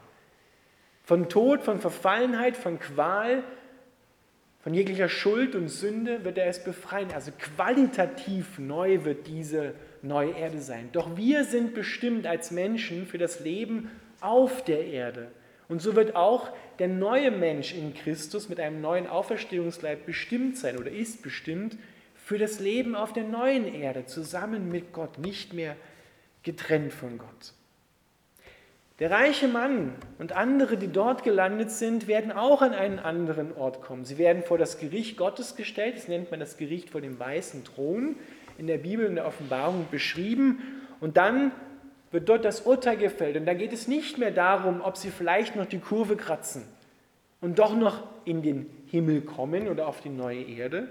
Von 1.05 1.29
Tod, 1.29 1.63
von 1.63 1.81
Verfallenheit, 1.81 2.57
von 2.57 2.81
Qual, 2.81 3.45
von 4.59 4.75
jeglicher 4.75 5.09
Schuld 5.09 5.55
und 5.55 5.69
Sünde 5.69 6.25
wird 6.25 6.37
er 6.37 6.47
es 6.47 6.65
befreien. 6.65 7.13
Also 7.15 7.31
qualitativ 7.39 8.59
neu 8.59 9.05
wird 9.05 9.29
diese 9.29 9.73
neue 10.03 10.33
Erde 10.33 10.61
sein. 10.61 10.89
Doch 10.91 11.17
wir 11.17 11.45
sind 11.45 11.73
bestimmt 11.73 12.27
als 12.27 12.51
Menschen 12.51 13.07
für 13.07 13.19
das 13.19 13.39
Leben 13.39 13.89
auf 14.21 14.65
der 14.65 14.85
Erde. 14.85 15.31
Und 15.69 15.81
so 15.81 15.95
wird 15.95 16.17
auch 16.17 16.51
der 16.81 16.89
neue 16.89 17.31
Mensch 17.31 17.73
in 17.73 17.95
Christus 17.95 18.49
mit 18.49 18.59
einem 18.59 18.81
neuen 18.81 19.07
Auferstehungsleib 19.07 20.07
bestimmt 20.07 20.59
sein 20.59 20.77
oder 20.77 20.91
ist 20.91 21.23
bestimmt 21.23 21.77
für 22.33 22.39
das 22.39 22.61
Leben 22.61 22.95
auf 22.95 23.13
der 23.13 23.25
neuen 23.25 23.67
Erde, 23.67 24.07
zusammen 24.07 24.71
mit 24.71 24.95
Gott, 24.95 25.19
nicht 25.19 25.53
mehr 25.53 25.77
getrennt 26.43 26.95
von 26.95 27.19
Gott. 27.19 27.53
Der 29.01 29.11
reiche 29.11 29.49
Mann 29.49 29.93
und 30.19 30.33
andere, 30.33 30.79
die 30.79 30.89
dort 30.91 31.25
gelandet 31.25 31.71
sind, 31.71 32.09
werden 32.09 32.33
auch 32.33 32.63
an 32.63 32.73
einen 32.73 32.99
anderen 32.99 33.55
Ort 33.55 33.83
kommen. 33.83 34.07
Sie 34.07 34.17
werden 34.17 34.45
vor 34.45 34.57
das 34.57 34.79
Gericht 34.79 35.19
Gottes 35.19 35.57
gestellt, 35.57 35.97
das 35.99 36.09
nennt 36.09 36.31
man 36.31 36.41
das 36.41 36.57
Gericht 36.57 36.89
vor 36.89 37.03
dem 37.03 37.19
weißen 37.19 37.65
Thron, 37.65 38.17
in 38.57 38.67
der 38.67 38.79
Bibel, 38.79 39.05
in 39.05 39.17
der 39.17 39.27
Offenbarung 39.27 39.85
beschrieben. 39.91 40.61
Und 41.01 41.19
dann 41.19 41.53
wird 42.13 42.31
dort 42.31 42.47
das 42.47 42.63
Urteil 42.63 42.97
gefällt. 42.97 43.37
Und 43.37 43.45
da 43.45 43.53
geht 43.53 43.75
es 43.75 43.89
nicht 43.89 44.17
mehr 44.17 44.31
darum, 44.31 44.81
ob 44.81 44.97
sie 44.97 45.11
vielleicht 45.11 45.55
noch 45.55 45.67
die 45.67 45.81
Kurve 45.81 46.17
kratzen 46.17 46.65
und 47.43 47.59
doch 47.59 47.77
noch 47.77 48.05
in 48.25 48.41
den 48.41 48.71
Himmel 48.87 49.21
kommen 49.21 49.69
oder 49.69 49.87
auf 49.87 50.01
die 50.01 50.09
neue 50.09 50.45
Erde, 50.45 50.89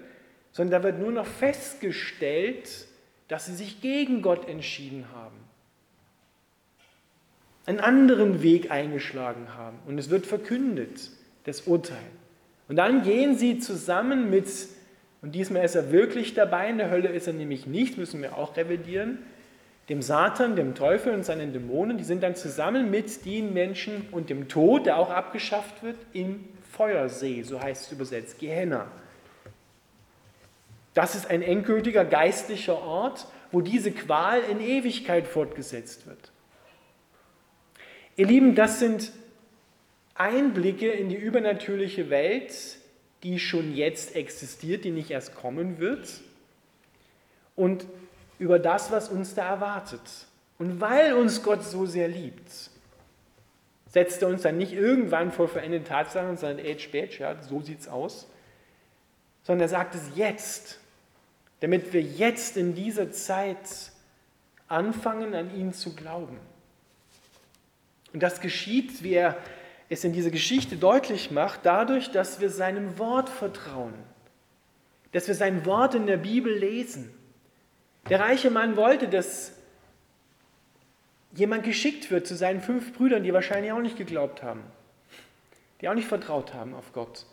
sondern 0.51 0.81
da 0.81 0.87
wird 0.87 0.99
nur 0.99 1.11
noch 1.11 1.25
festgestellt, 1.25 2.87
dass 3.27 3.45
sie 3.45 3.55
sich 3.55 3.81
gegen 3.81 4.21
Gott 4.21 4.49
entschieden 4.49 5.05
haben, 5.13 5.37
einen 7.65 7.79
anderen 7.79 8.43
Weg 8.43 8.71
eingeschlagen 8.71 9.55
haben. 9.55 9.79
Und 9.87 9.97
es 9.97 10.09
wird 10.09 10.25
verkündet, 10.25 11.09
das 11.45 11.61
Urteil. 11.61 11.97
Und 12.67 12.75
dann 12.75 13.03
gehen 13.03 13.37
sie 13.37 13.59
zusammen 13.59 14.29
mit, 14.29 14.47
und 15.21 15.35
diesmal 15.35 15.63
ist 15.63 15.75
er 15.75 15.91
wirklich 15.91 16.33
dabei, 16.33 16.69
in 16.69 16.77
der 16.77 16.89
Hölle 16.89 17.09
ist 17.09 17.27
er 17.27 17.33
nämlich 17.33 17.67
nicht, 17.67 17.97
müssen 17.97 18.21
wir 18.21 18.37
auch 18.37 18.57
revidieren, 18.57 19.19
dem 19.89 20.01
Satan, 20.01 20.55
dem 20.55 20.75
Teufel 20.75 21.13
und 21.13 21.25
seinen 21.25 21.53
Dämonen, 21.53 21.97
die 21.97 22.03
sind 22.03 22.23
dann 22.23 22.35
zusammen 22.35 22.91
mit 22.91 23.25
den 23.25 23.53
Menschen 23.53 24.07
und 24.11 24.29
dem 24.29 24.47
Tod, 24.47 24.85
der 24.85 24.97
auch 24.97 25.09
abgeschafft 25.09 25.83
wird, 25.83 25.97
im 26.13 26.45
Feuersee, 26.71 27.43
so 27.43 27.61
heißt 27.61 27.87
es 27.87 27.91
übersetzt, 27.91 28.39
Gehenna. 28.39 28.87
Das 30.93 31.15
ist 31.15 31.29
ein 31.29 31.41
endgültiger 31.41 32.03
geistlicher 32.03 32.81
Ort, 32.81 33.27
wo 33.51 33.61
diese 33.61 33.91
Qual 33.91 34.41
in 34.41 34.59
Ewigkeit 34.59 35.27
fortgesetzt 35.27 36.07
wird. 36.07 36.31
Ihr 38.17 38.27
Lieben, 38.27 38.55
das 38.55 38.79
sind 38.79 39.11
Einblicke 40.15 40.89
in 40.89 41.09
die 41.09 41.15
übernatürliche 41.15 42.09
Welt, 42.09 42.53
die 43.23 43.39
schon 43.39 43.73
jetzt 43.73 44.15
existiert, 44.15 44.83
die 44.83 44.91
nicht 44.91 45.11
erst 45.11 45.35
kommen 45.35 45.79
wird. 45.79 46.21
Und 47.55 47.85
über 48.39 48.59
das, 48.59 48.91
was 48.91 49.09
uns 49.09 49.35
da 49.35 49.47
erwartet. 49.47 50.01
Und 50.57 50.81
weil 50.81 51.13
uns 51.13 51.43
Gott 51.43 51.63
so 51.63 51.85
sehr 51.85 52.07
liebt, 52.07 52.69
setzt 53.87 54.21
er 54.21 54.27
uns 54.27 54.41
dann 54.41 54.57
nicht 54.57 54.73
irgendwann 54.73 55.31
vor 55.31 55.47
verendete 55.47 55.85
Tatsachen 55.85 56.37
sagt, 56.37 56.59
ey, 56.59 56.79
spät, 56.79 57.17
ja, 57.19 57.41
so 57.41 57.61
sieht's 57.61 57.87
aus, 57.87 58.27
sondern 59.43 59.65
er 59.65 59.69
sagt 59.69 59.95
es 59.95 60.11
jetzt, 60.15 60.80
damit 61.61 61.93
wir 61.93 62.01
jetzt 62.01 62.57
in 62.57 62.75
dieser 62.75 63.11
Zeit 63.11 63.91
anfangen, 64.67 65.33
an 65.33 65.55
ihn 65.55 65.73
zu 65.73 65.95
glauben. 65.95 66.37
Und 68.13 68.21
das 68.21 68.41
geschieht, 68.41 69.03
wie 69.03 69.13
er 69.13 69.37
es 69.89 70.03
in 70.03 70.13
dieser 70.13 70.29
Geschichte 70.29 70.75
deutlich 70.75 71.31
macht, 71.31 71.61
dadurch, 71.63 72.11
dass 72.11 72.39
wir 72.39 72.49
seinem 72.49 72.99
Wort 72.99 73.29
vertrauen, 73.29 73.93
dass 75.13 75.27
wir 75.27 75.35
sein 75.35 75.65
Wort 75.65 75.95
in 75.95 76.05
der 76.05 76.17
Bibel 76.17 76.53
lesen 76.53 77.13
der 78.09 78.19
reiche 78.19 78.49
Mann 78.49 78.75
wollte, 78.75 79.07
dass 79.07 79.53
jemand 81.33 81.63
geschickt 81.63 82.11
wird 82.11 82.27
zu 82.27 82.35
seinen 82.35 82.61
fünf 82.61 82.93
Brüdern, 82.93 83.23
die 83.23 83.33
wahrscheinlich 83.33 83.71
auch 83.71 83.79
nicht 83.79 83.97
geglaubt 83.97 84.43
haben, 84.43 84.63
die 85.79 85.89
auch 85.89 85.93
nicht 85.93 86.07
vertraut 86.07 86.53
haben 86.53 86.73
auf 86.73 86.93
Gott, 86.93 87.25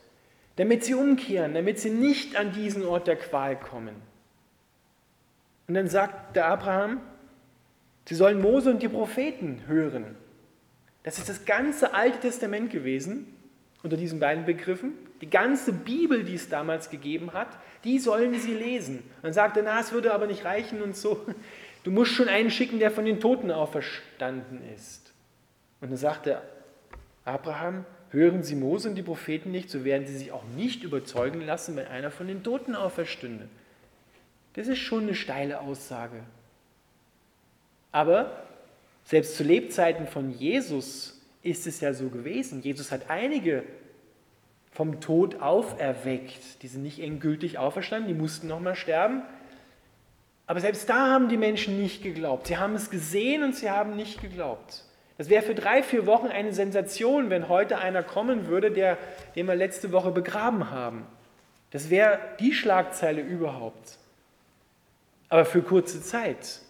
damit 0.56 0.84
sie 0.84 0.94
umkehren, 0.94 1.54
damit 1.54 1.80
sie 1.80 1.90
nicht 1.90 2.36
an 2.36 2.52
diesen 2.52 2.84
Ort 2.84 3.06
der 3.06 3.16
Qual 3.16 3.58
kommen. 3.58 3.94
Und 5.68 5.74
dann 5.74 5.88
sagt 5.88 6.34
der 6.34 6.46
Abraham, 6.46 7.00
sie 8.06 8.14
sollen 8.14 8.40
Mose 8.40 8.70
und 8.70 8.82
die 8.82 8.88
Propheten 8.88 9.62
hören. 9.66 10.16
Das 11.02 11.18
ist 11.18 11.28
das 11.28 11.44
ganze 11.44 11.94
Alte 11.94 12.20
Testament 12.20 12.70
gewesen, 12.70 13.26
unter 13.82 13.96
diesen 13.96 14.18
beiden 14.18 14.46
Begriffen. 14.46 14.94
Die 15.20 15.30
ganze 15.30 15.72
Bibel, 15.72 16.24
die 16.24 16.34
es 16.34 16.48
damals 16.48 16.90
gegeben 16.90 17.32
hat, 17.32 17.48
die 17.84 17.98
sollen 17.98 18.34
sie 18.34 18.54
lesen. 18.54 19.02
Man 19.22 19.32
sagte, 19.32 19.62
na, 19.62 19.78
es 19.80 19.92
würde 19.92 20.12
aber 20.12 20.26
nicht 20.26 20.44
reichen 20.44 20.82
und 20.82 20.96
so. 20.96 21.24
Du 21.84 21.92
musst 21.92 22.12
schon 22.12 22.28
einen 22.28 22.50
schicken, 22.50 22.80
der 22.80 22.90
von 22.90 23.04
den 23.04 23.20
Toten 23.20 23.50
auferstanden 23.50 24.60
ist. 24.74 25.12
Und 25.80 25.90
dann 25.90 25.96
sagte 25.96 26.42
Abraham, 27.24 27.84
hören 28.10 28.42
Sie 28.42 28.56
Mose 28.56 28.88
und 28.88 28.94
die 28.96 29.02
Propheten 29.02 29.50
nicht, 29.50 29.70
so 29.70 29.84
werden 29.84 30.06
sie 30.06 30.16
sich 30.16 30.32
auch 30.32 30.44
nicht 30.56 30.82
überzeugen 30.82 31.40
lassen, 31.40 31.76
wenn 31.76 31.86
einer 31.86 32.10
von 32.10 32.26
den 32.26 32.42
Toten 32.42 32.74
auferstünde. 32.74 33.48
Das 34.58 34.66
ist 34.66 34.78
schon 34.78 35.04
eine 35.04 35.14
steile 35.14 35.60
Aussage. 35.60 36.24
Aber 37.92 38.42
selbst 39.04 39.36
zu 39.36 39.44
Lebzeiten 39.44 40.08
von 40.08 40.32
Jesus 40.32 41.22
ist 41.44 41.68
es 41.68 41.80
ja 41.80 41.94
so 41.94 42.08
gewesen. 42.08 42.60
Jesus 42.60 42.90
hat 42.90 43.08
einige 43.08 43.62
vom 44.72 45.00
Tod 45.00 45.40
auferweckt. 45.40 46.60
Die 46.62 46.66
sind 46.66 46.82
nicht 46.82 46.98
endgültig 46.98 47.56
auferstanden, 47.56 48.12
die 48.12 48.20
mussten 48.20 48.48
nochmal 48.48 48.74
sterben. 48.74 49.22
Aber 50.48 50.58
selbst 50.58 50.90
da 50.90 51.06
haben 51.06 51.28
die 51.28 51.36
Menschen 51.36 51.80
nicht 51.80 52.02
geglaubt. 52.02 52.48
Sie 52.48 52.56
haben 52.56 52.74
es 52.74 52.90
gesehen 52.90 53.44
und 53.44 53.54
sie 53.54 53.70
haben 53.70 53.94
nicht 53.94 54.20
geglaubt. 54.20 54.82
Das 55.18 55.28
wäre 55.28 55.44
für 55.44 55.54
drei, 55.54 55.84
vier 55.84 56.04
Wochen 56.04 56.26
eine 56.26 56.52
Sensation, 56.52 57.30
wenn 57.30 57.48
heute 57.48 57.78
einer 57.78 58.02
kommen 58.02 58.48
würde, 58.48 58.72
der, 58.72 58.98
den 59.36 59.46
wir 59.46 59.54
letzte 59.54 59.92
Woche 59.92 60.10
begraben 60.10 60.72
haben. 60.72 61.06
Das 61.70 61.90
wäre 61.90 62.18
die 62.40 62.52
Schlagzeile 62.52 63.20
überhaupt. 63.20 63.98
Aber 65.28 65.44
für 65.44 65.62
kurze 65.62 66.02
Zeit. 66.02 66.60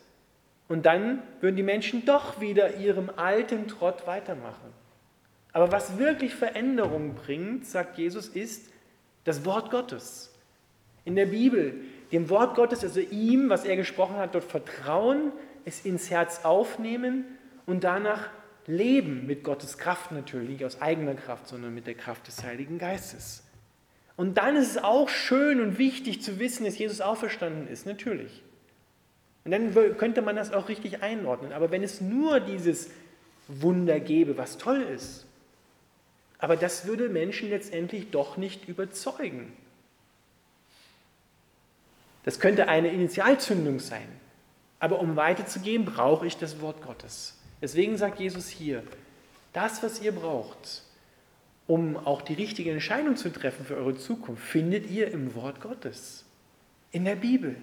Und 0.69 0.85
dann 0.85 1.23
würden 1.41 1.57
die 1.57 1.63
Menschen 1.63 2.05
doch 2.05 2.41
wieder 2.41 2.77
ihrem 2.77 3.11
alten 3.17 3.69
Trott 3.69 4.07
weitermachen. 4.07 4.73
Aber 5.53 5.73
was 5.73 5.99
wirklich 5.99 6.35
Veränderung 6.35 7.15
bringt, 7.15 7.67
sagt 7.67 7.99
Jesus, 7.99 8.29
ist 8.29 8.71
das 9.25 9.45
Wort 9.45 9.71
Gottes. 9.71 10.35
In 11.05 11.17
der 11.17 11.27
Bibel, 11.27 11.75
dem 12.13 12.29
Wort 12.29 12.55
Gottes, 12.55 12.85
also 12.85 13.01
ihm, 13.01 13.49
was 13.49 13.65
er 13.65 13.77
gesprochen 13.77 14.17
hat, 14.17 14.35
dort 14.35 14.45
vertrauen, 14.45 15.33
es 15.65 15.85
ins 15.85 16.11
Herz 16.11 16.45
aufnehmen 16.45 17.25
und 17.67 17.85
danach 17.85 18.29
leben 18.67 19.27
mit 19.27 19.45
Gottes 19.45 19.79
Kraft 19.79 20.13
natürlich, 20.13 20.49
nicht 20.49 20.65
aus 20.65 20.83
eigener 20.83 21.15
Kraft, 21.15 21.49
sondern 21.49 21.75
mit 21.75 21.87
der 21.87 21.95
Kraft 21.95 22.27
des 22.27 22.45
Heiligen 22.45 22.79
Geistes. 22.79 23.43
Und 24.17 24.37
dann 24.37 24.57
ist 24.57 24.71
es 24.71 24.79
auch 24.83 25.09
schön 25.09 25.61
und 25.61 25.79
wichtig 25.79 26.23
zu 26.23 26.39
wissen, 26.39 26.65
dass 26.65 26.77
Jesus 26.77 27.01
auferstanden 27.01 27.69
ist, 27.69 27.87
natürlich. 27.87 28.43
Und 29.49 29.53
dann 29.53 29.97
könnte 29.97 30.21
man 30.21 30.37
das 30.37 30.53
auch 30.53 30.69
richtig 30.69 31.03
einordnen. 31.03 31.55
Aber 31.55 31.71
wenn 31.71 31.83
es 31.83 32.03
nur 32.03 32.39
dieses 32.39 32.91
Wunder 33.47 33.99
gäbe, 33.99 34.37
was 34.37 34.59
toll 34.59 34.83
ist, 34.83 35.25
aber 36.37 36.55
das 36.55 36.87
würde 36.87 37.09
Menschen 37.09 37.49
letztendlich 37.49 38.11
doch 38.11 38.37
nicht 38.37 38.69
überzeugen. 38.69 39.51
Das 42.25 42.41
könnte 42.41 42.69
eine 42.69 42.93
Initialzündung 42.93 43.81
sein. 43.81 44.07
Aber 44.81 45.01
um 45.01 45.17
weiterzugehen, 45.17 45.87
brauche 45.87 46.27
ich 46.27 46.37
das 46.37 46.61
Wort 46.61 46.83
Gottes. 46.83 47.39
Deswegen 47.63 47.97
sagt 47.97 48.21
Jesus 48.21 48.49
hier, 48.49 48.83
das, 49.55 49.83
was 49.83 50.03
ihr 50.03 50.13
braucht, 50.13 50.83
um 51.67 51.97
auch 51.97 52.21
die 52.21 52.35
richtige 52.35 52.71
Entscheidung 52.71 53.17
zu 53.17 53.33
treffen 53.33 53.65
für 53.65 53.77
eure 53.77 53.97
Zukunft, 53.97 54.43
findet 54.43 54.91
ihr 54.91 55.11
im 55.11 55.35
Wort 55.35 55.63
Gottes, 55.63 56.27
in 56.93 57.07
der 57.07 57.17
Bibel. 57.17 57.57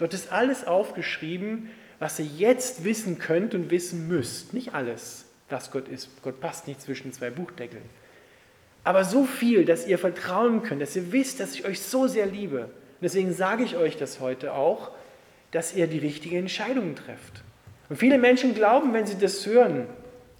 Dort 0.00 0.14
ist 0.14 0.32
alles 0.32 0.66
aufgeschrieben, 0.66 1.68
was 1.98 2.18
ihr 2.18 2.24
jetzt 2.24 2.84
wissen 2.84 3.18
könnt 3.18 3.54
und 3.54 3.70
wissen 3.70 4.08
müsst. 4.08 4.54
Nicht 4.54 4.74
alles, 4.74 5.26
was 5.50 5.70
Gott 5.70 5.88
ist. 5.88 6.08
Gott 6.22 6.40
passt 6.40 6.66
nicht 6.66 6.80
zwischen 6.80 7.12
zwei 7.12 7.28
Buchdeckeln. 7.28 7.82
Aber 8.82 9.04
so 9.04 9.24
viel, 9.24 9.66
dass 9.66 9.86
ihr 9.86 9.98
vertrauen 9.98 10.62
könnt, 10.62 10.80
dass 10.80 10.96
ihr 10.96 11.12
wisst, 11.12 11.38
dass 11.38 11.54
ich 11.54 11.66
euch 11.66 11.82
so 11.82 12.06
sehr 12.06 12.24
liebe. 12.24 12.62
Und 12.62 13.02
deswegen 13.02 13.34
sage 13.34 13.62
ich 13.62 13.76
euch 13.76 13.98
das 13.98 14.20
heute 14.20 14.54
auch, 14.54 14.90
dass 15.50 15.74
ihr 15.74 15.86
die 15.86 15.98
richtige 15.98 16.38
Entscheidung 16.38 16.94
trefft. 16.94 17.42
Und 17.90 17.96
viele 17.96 18.16
Menschen 18.16 18.54
glauben, 18.54 18.94
wenn 18.94 19.04
sie 19.04 19.18
das 19.18 19.44
hören, 19.44 19.86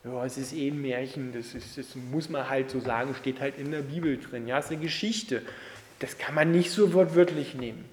ja, 0.04 0.24
es 0.24 0.38
ist 0.38 0.54
eh 0.54 0.68
ein 0.68 0.80
Märchen, 0.80 1.34
das, 1.34 1.52
ist, 1.52 1.76
das 1.76 1.94
muss 1.94 2.30
man 2.30 2.48
halt 2.48 2.70
so 2.70 2.80
sagen, 2.80 3.14
steht 3.14 3.40
halt 3.40 3.58
in 3.58 3.70
der 3.70 3.82
Bibel 3.82 4.16
drin. 4.16 4.48
Ja, 4.48 4.58
es 4.58 4.66
ist 4.66 4.70
eine 4.72 4.80
Geschichte. 4.80 5.42
Das 5.98 6.16
kann 6.16 6.34
man 6.34 6.50
nicht 6.50 6.70
so 6.70 6.94
wortwörtlich 6.94 7.54
nehmen. 7.54 7.84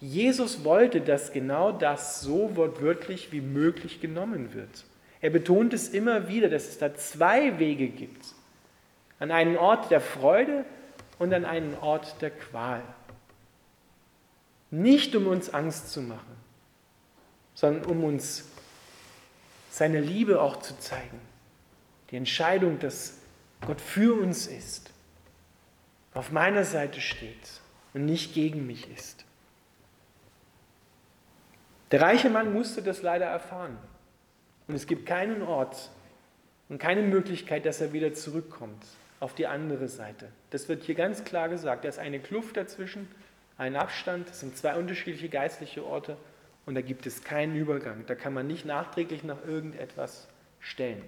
Jesus 0.00 0.64
wollte, 0.64 1.00
dass 1.00 1.32
genau 1.32 1.72
das 1.72 2.20
so 2.20 2.54
wortwörtlich 2.56 3.32
wie 3.32 3.40
möglich 3.40 4.00
genommen 4.00 4.54
wird. 4.54 4.84
Er 5.20 5.30
betont 5.30 5.72
es 5.72 5.88
immer 5.88 6.28
wieder, 6.28 6.48
dass 6.48 6.68
es 6.68 6.78
da 6.78 6.94
zwei 6.94 7.58
Wege 7.58 7.88
gibt. 7.88 8.26
An 9.18 9.30
einen 9.30 9.56
Ort 9.56 9.90
der 9.90 10.00
Freude 10.00 10.64
und 11.18 11.32
an 11.32 11.44
einen 11.44 11.74
Ort 11.76 12.20
der 12.20 12.30
Qual. 12.30 12.82
Nicht 14.70 15.16
um 15.16 15.26
uns 15.26 15.52
Angst 15.54 15.90
zu 15.90 16.02
machen, 16.02 16.36
sondern 17.54 17.84
um 17.86 18.04
uns 18.04 18.44
seine 19.70 20.00
Liebe 20.00 20.40
auch 20.40 20.60
zu 20.60 20.78
zeigen. 20.78 21.20
Die 22.10 22.16
Entscheidung, 22.16 22.78
dass 22.78 23.18
Gott 23.66 23.80
für 23.80 24.14
uns 24.20 24.46
ist, 24.46 24.90
auf 26.14 26.30
meiner 26.30 26.64
Seite 26.64 27.00
steht 27.00 27.60
und 27.94 28.04
nicht 28.04 28.34
gegen 28.34 28.66
mich 28.66 28.90
ist. 28.90 29.25
Der 31.90 32.00
reiche 32.00 32.30
Mann 32.30 32.52
musste 32.52 32.82
das 32.82 33.02
leider 33.02 33.26
erfahren. 33.26 33.78
Und 34.66 34.74
es 34.74 34.86
gibt 34.86 35.06
keinen 35.06 35.42
Ort 35.42 35.90
und 36.68 36.78
keine 36.78 37.02
Möglichkeit, 37.02 37.64
dass 37.64 37.80
er 37.80 37.92
wieder 37.92 38.12
zurückkommt 38.12 38.84
auf 39.20 39.34
die 39.34 39.46
andere 39.46 39.88
Seite. 39.88 40.28
Das 40.50 40.68
wird 40.68 40.82
hier 40.82 40.96
ganz 40.96 41.24
klar 41.24 41.48
gesagt. 41.48 41.84
Da 41.84 41.88
ist 41.88 41.98
eine 41.98 42.18
Kluft 42.18 42.56
dazwischen, 42.56 43.08
ein 43.56 43.76
Abstand, 43.76 44.28
es 44.30 44.40
sind 44.40 44.56
zwei 44.56 44.76
unterschiedliche 44.76 45.28
geistliche 45.28 45.84
Orte 45.84 46.16
und 46.66 46.74
da 46.74 46.80
gibt 46.80 47.06
es 47.06 47.22
keinen 47.22 47.54
Übergang. 47.54 48.04
Da 48.06 48.14
kann 48.14 48.34
man 48.34 48.46
nicht 48.46 48.66
nachträglich 48.66 49.22
nach 49.22 49.44
irgendetwas 49.46 50.28
stellen. 50.58 51.02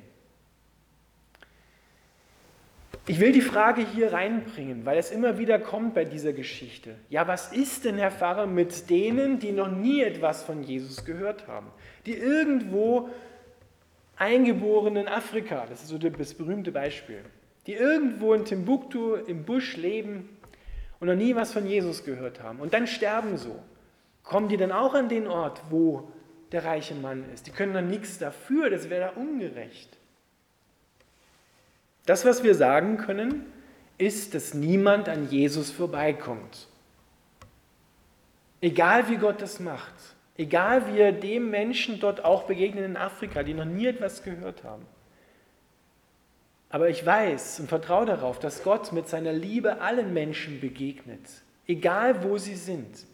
Ich 3.07 3.21
will 3.21 3.33
die 3.33 3.41
Frage 3.41 3.83
hier 3.83 4.13
reinbringen, 4.13 4.85
weil 4.85 4.99
es 4.99 5.11
immer 5.11 5.39
wieder 5.39 5.59
kommt 5.59 5.95
bei 5.95 6.05
dieser 6.05 6.33
Geschichte. 6.33 6.95
Ja, 7.09 7.27
was 7.27 7.53
ist 7.53 7.85
denn, 7.85 7.97
Herr 7.97 8.11
Pfarrer, 8.11 8.47
mit 8.47 8.91
denen, 8.91 9.39
die 9.39 9.53
noch 9.53 9.71
nie 9.71 10.03
etwas 10.03 10.43
von 10.43 10.63
Jesus 10.63 11.05
gehört 11.05 11.47
haben? 11.49 11.69
Die 12.07 12.15
irgendwo 12.15 13.09
eingeboren 14.17 14.97
in 14.97 15.09
Afrika, 15.09 15.67
das 15.69 15.83
ist 15.83 15.89
so 15.89 15.99
das 15.99 16.35
berühmte 16.35 16.73
Beispiel, 16.73 17.21
die 17.67 17.75
irgendwo 17.75 18.35
in 18.35 18.45
Timbuktu 18.45 19.15
im 19.15 19.45
Busch 19.45 19.77
leben 19.77 20.37
und 21.01 21.09
noch 21.09 21.15
nie 21.15 21.35
was 21.35 21.53
von 21.53 21.67
Jesus 21.67 22.05
gehört 22.05 22.43
haben 22.43 22.61
und 22.61 22.75
dann 22.75 22.87
sterben 22.87 23.37
so. 23.37 23.59
Kommen 24.23 24.49
die 24.49 24.57
dann 24.57 24.73
auch 24.73 24.95
an 24.95 25.09
den 25.09 25.27
Ort, 25.27 25.63
wo 25.71 26.13
der 26.53 26.65
reiche 26.65 26.95
Mann 26.95 27.25
ist? 27.33 27.47
Die 27.47 27.53
können 27.53 27.73
dann 27.73 27.89
nichts 27.89 28.19
dafür, 28.19 28.69
das 28.69 28.91
wäre 28.91 29.13
da 29.15 29.21
ungerecht. 29.21 29.98
Das, 32.09 32.25
was 32.25 32.43
wir 32.43 32.55
sagen 32.55 32.97
können, 32.97 33.45
ist, 33.99 34.35
dass 34.35 34.55
niemand 34.55 35.11
an 35.11 35.29
Jesus 35.29 35.71
vorbeikommt. 35.71 36.67
Egal 38.63 39.11
wie 39.11 39.19
Gott 39.19 39.43
das 39.43 39.61
macht, 39.61 39.93
egal 40.39 40.91
wie 40.91 41.01
er 41.01 41.13
dem 41.13 41.51
Menschen 41.51 42.01
dort 42.01 42.25
auch 42.25 42.45
begegnet 42.45 42.87
in 42.87 42.97
Afrika, 42.97 43.43
die 43.43 43.53
noch 43.53 43.67
nie 43.67 43.89
etwas 43.89 44.23
gehört 44.23 44.65
haben. 44.65 44.87
Aber 46.71 46.89
ich 46.89 47.05
weiß 47.05 47.61
und 47.61 47.69
vertraue 47.69 48.07
darauf, 48.07 48.39
dass 48.39 48.63
Gott 48.63 48.91
mit 48.93 49.07
seiner 49.07 49.35
Liebe 49.35 49.83
allen 49.83 50.15
Menschen 50.15 50.63
begegnet, 50.63 51.29
egal 51.67 52.25
wo 52.25 52.39
sie 52.39 52.57
sind 52.57 53.05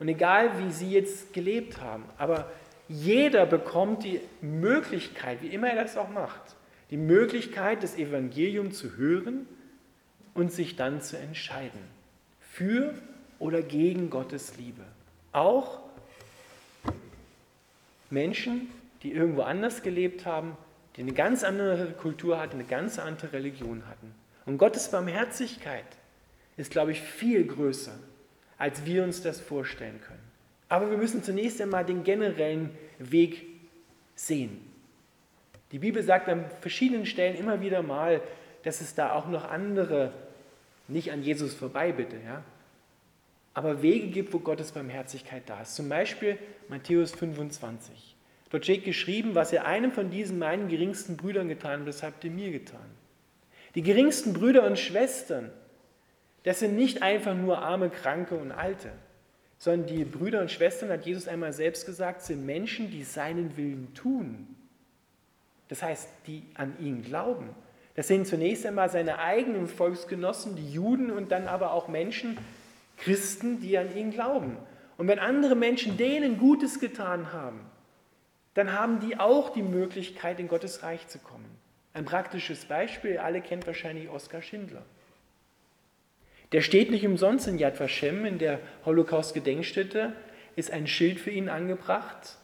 und 0.00 0.08
egal 0.08 0.58
wie 0.58 0.72
sie 0.72 0.90
jetzt 0.90 1.32
gelebt 1.32 1.80
haben. 1.80 2.02
Aber 2.18 2.50
jeder 2.88 3.46
bekommt 3.46 4.02
die 4.02 4.20
Möglichkeit, 4.40 5.40
wie 5.40 5.54
immer 5.54 5.70
er 5.70 5.84
das 5.84 5.96
auch 5.96 6.08
macht, 6.08 6.56
die 6.90 6.96
Möglichkeit, 6.96 7.82
das 7.82 7.96
Evangelium 7.96 8.72
zu 8.72 8.96
hören 8.96 9.46
und 10.34 10.52
sich 10.52 10.76
dann 10.76 11.02
zu 11.02 11.18
entscheiden. 11.18 11.80
Für 12.40 12.94
oder 13.38 13.62
gegen 13.62 14.10
Gottes 14.10 14.56
Liebe. 14.56 14.82
Auch 15.32 15.80
Menschen, 18.10 18.68
die 19.02 19.12
irgendwo 19.12 19.42
anders 19.42 19.82
gelebt 19.82 20.24
haben, 20.26 20.56
die 20.96 21.02
eine 21.02 21.12
ganz 21.12 21.44
andere 21.44 21.92
Kultur 21.92 22.40
hatten, 22.40 22.54
eine 22.54 22.64
ganz 22.64 22.98
andere 22.98 23.32
Religion 23.32 23.84
hatten. 23.86 24.14
Und 24.46 24.58
Gottes 24.58 24.90
Barmherzigkeit 24.90 25.84
ist, 26.56 26.70
glaube 26.70 26.92
ich, 26.92 27.00
viel 27.00 27.44
größer, 27.44 27.96
als 28.56 28.84
wir 28.84 29.04
uns 29.04 29.22
das 29.22 29.40
vorstellen 29.40 30.00
können. 30.00 30.22
Aber 30.68 30.90
wir 30.90 30.98
müssen 30.98 31.22
zunächst 31.22 31.60
einmal 31.60 31.84
den 31.84 32.02
generellen 32.02 32.70
Weg 32.98 33.46
sehen. 34.16 34.67
Die 35.72 35.78
Bibel 35.78 36.02
sagt 36.02 36.28
an 36.28 36.46
verschiedenen 36.60 37.06
Stellen 37.06 37.36
immer 37.36 37.60
wieder 37.60 37.82
mal, 37.82 38.20
dass 38.62 38.80
es 38.80 38.94
da 38.94 39.12
auch 39.12 39.28
noch 39.28 39.48
andere, 39.48 40.12
nicht 40.88 41.12
an 41.12 41.22
Jesus 41.22 41.54
vorbei 41.54 41.92
bitte, 41.92 42.16
ja, 42.24 42.42
aber 43.54 43.82
Wege 43.82 44.08
gibt, 44.08 44.32
wo 44.32 44.38
Gottes 44.38 44.72
Barmherzigkeit 44.72 45.42
da 45.46 45.62
ist. 45.62 45.74
Zum 45.74 45.88
Beispiel 45.88 46.38
Matthäus 46.68 47.10
25. 47.12 48.16
Dort 48.50 48.64
steht 48.64 48.84
geschrieben, 48.84 49.34
was 49.34 49.52
ihr 49.52 49.64
einem 49.64 49.90
von 49.90 50.10
diesen 50.10 50.38
meinen 50.38 50.68
geringsten 50.68 51.16
Brüdern 51.16 51.48
getan 51.48 51.80
habt, 51.80 51.88
das 51.88 52.02
habt 52.02 52.24
ihr 52.24 52.30
mir 52.30 52.50
getan. 52.50 52.88
Die 53.74 53.82
geringsten 53.82 54.32
Brüder 54.32 54.64
und 54.64 54.78
Schwestern, 54.78 55.50
das 56.44 56.60
sind 56.60 56.76
nicht 56.76 57.02
einfach 57.02 57.34
nur 57.34 57.58
arme, 57.58 57.90
Kranke 57.90 58.36
und 58.36 58.52
Alte, 58.52 58.92
sondern 59.58 59.88
die 59.88 60.04
Brüder 60.04 60.40
und 60.40 60.50
Schwestern, 60.50 60.88
hat 60.90 61.04
Jesus 61.04 61.28
einmal 61.28 61.52
selbst 61.52 61.84
gesagt, 61.84 62.22
sind 62.22 62.46
Menschen, 62.46 62.90
die 62.90 63.02
seinen 63.02 63.56
Willen 63.56 63.92
tun. 63.92 64.56
Das 65.68 65.82
heißt, 65.82 66.08
die 66.26 66.44
an 66.54 66.74
ihn 66.80 67.02
glauben. 67.02 67.50
Das 67.94 68.08
sind 68.08 68.26
zunächst 68.26 68.64
einmal 68.64 68.90
seine 68.90 69.18
eigenen 69.18 69.66
Volksgenossen, 69.66 70.56
die 70.56 70.72
Juden 70.72 71.10
und 71.10 71.32
dann 71.32 71.48
aber 71.48 71.72
auch 71.72 71.88
Menschen, 71.88 72.38
Christen, 72.96 73.60
die 73.60 73.76
an 73.76 73.94
ihn 73.96 74.10
glauben. 74.10 74.56
Und 74.96 75.08
wenn 75.08 75.18
andere 75.18 75.54
Menschen 75.54 75.96
denen 75.96 76.38
Gutes 76.38 76.80
getan 76.80 77.32
haben, 77.32 77.60
dann 78.54 78.72
haben 78.72 79.00
die 79.00 79.18
auch 79.18 79.50
die 79.50 79.62
Möglichkeit, 79.62 80.40
in 80.40 80.48
Gottes 80.48 80.82
Reich 80.82 81.06
zu 81.08 81.18
kommen. 81.18 81.48
Ein 81.94 82.04
praktisches 82.04 82.64
Beispiel, 82.64 83.18
alle 83.18 83.40
kennt 83.40 83.66
wahrscheinlich 83.66 84.08
Oskar 84.08 84.42
Schindler. 84.42 84.82
Der 86.52 86.62
steht 86.62 86.90
nicht 86.90 87.06
umsonst 87.06 87.46
in 87.46 87.58
Yad 87.58 87.78
Vashem, 87.78 88.24
in 88.24 88.38
der 88.38 88.60
Holocaust-Gedenkstätte, 88.84 90.12
ist 90.56 90.72
ein 90.72 90.86
Schild 90.86 91.20
für 91.20 91.30
ihn 91.30 91.48
angebracht 91.48 92.36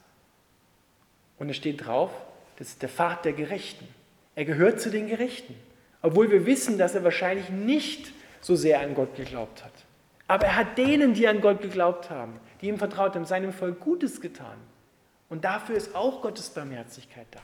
und 1.38 1.48
es 1.50 1.56
steht 1.56 1.86
drauf, 1.86 2.10
das 2.58 2.68
ist 2.68 2.82
der 2.82 2.88
Pfad 2.88 3.24
der 3.24 3.32
Gerechten. 3.32 3.86
Er 4.34 4.44
gehört 4.44 4.80
zu 4.80 4.90
den 4.90 5.08
Gerechten. 5.08 5.54
Obwohl 6.02 6.30
wir 6.30 6.46
wissen, 6.46 6.76
dass 6.78 6.94
er 6.94 7.04
wahrscheinlich 7.04 7.48
nicht 7.50 8.12
so 8.40 8.56
sehr 8.56 8.80
an 8.80 8.94
Gott 8.94 9.16
geglaubt 9.16 9.64
hat. 9.64 9.72
Aber 10.26 10.46
er 10.46 10.56
hat 10.56 10.78
denen, 10.78 11.14
die 11.14 11.26
an 11.28 11.40
Gott 11.40 11.62
geglaubt 11.62 12.10
haben, 12.10 12.34
die 12.60 12.68
ihm 12.68 12.78
vertraut 12.78 13.14
haben, 13.14 13.24
seinem 13.24 13.52
Volk 13.52 13.80
Gutes 13.80 14.20
getan. 14.20 14.56
Und 15.28 15.44
dafür 15.44 15.76
ist 15.76 15.94
auch 15.94 16.22
Gottes 16.22 16.50
Barmherzigkeit 16.50 17.26
da. 17.30 17.40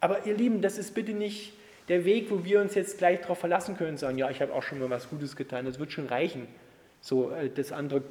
Aber 0.00 0.26
ihr 0.26 0.34
Lieben, 0.34 0.62
das 0.62 0.78
ist 0.78 0.94
bitte 0.94 1.12
nicht 1.12 1.52
der 1.88 2.04
Weg, 2.04 2.30
wo 2.30 2.44
wir 2.44 2.60
uns 2.60 2.74
jetzt 2.74 2.98
gleich 2.98 3.20
darauf 3.20 3.38
verlassen 3.38 3.76
können 3.76 3.92
und 3.92 3.98
sagen, 3.98 4.18
ja, 4.18 4.30
ich 4.30 4.40
habe 4.40 4.52
auch 4.52 4.62
schon 4.62 4.78
mal 4.78 4.90
was 4.90 5.08
Gutes 5.08 5.34
getan, 5.34 5.64
das 5.64 5.78
wird 5.78 5.92
schon 5.92 6.06
reichen. 6.06 6.46
So, 7.00 7.30
äh, 7.30 7.48
das 7.48 7.72
andere 7.72 8.02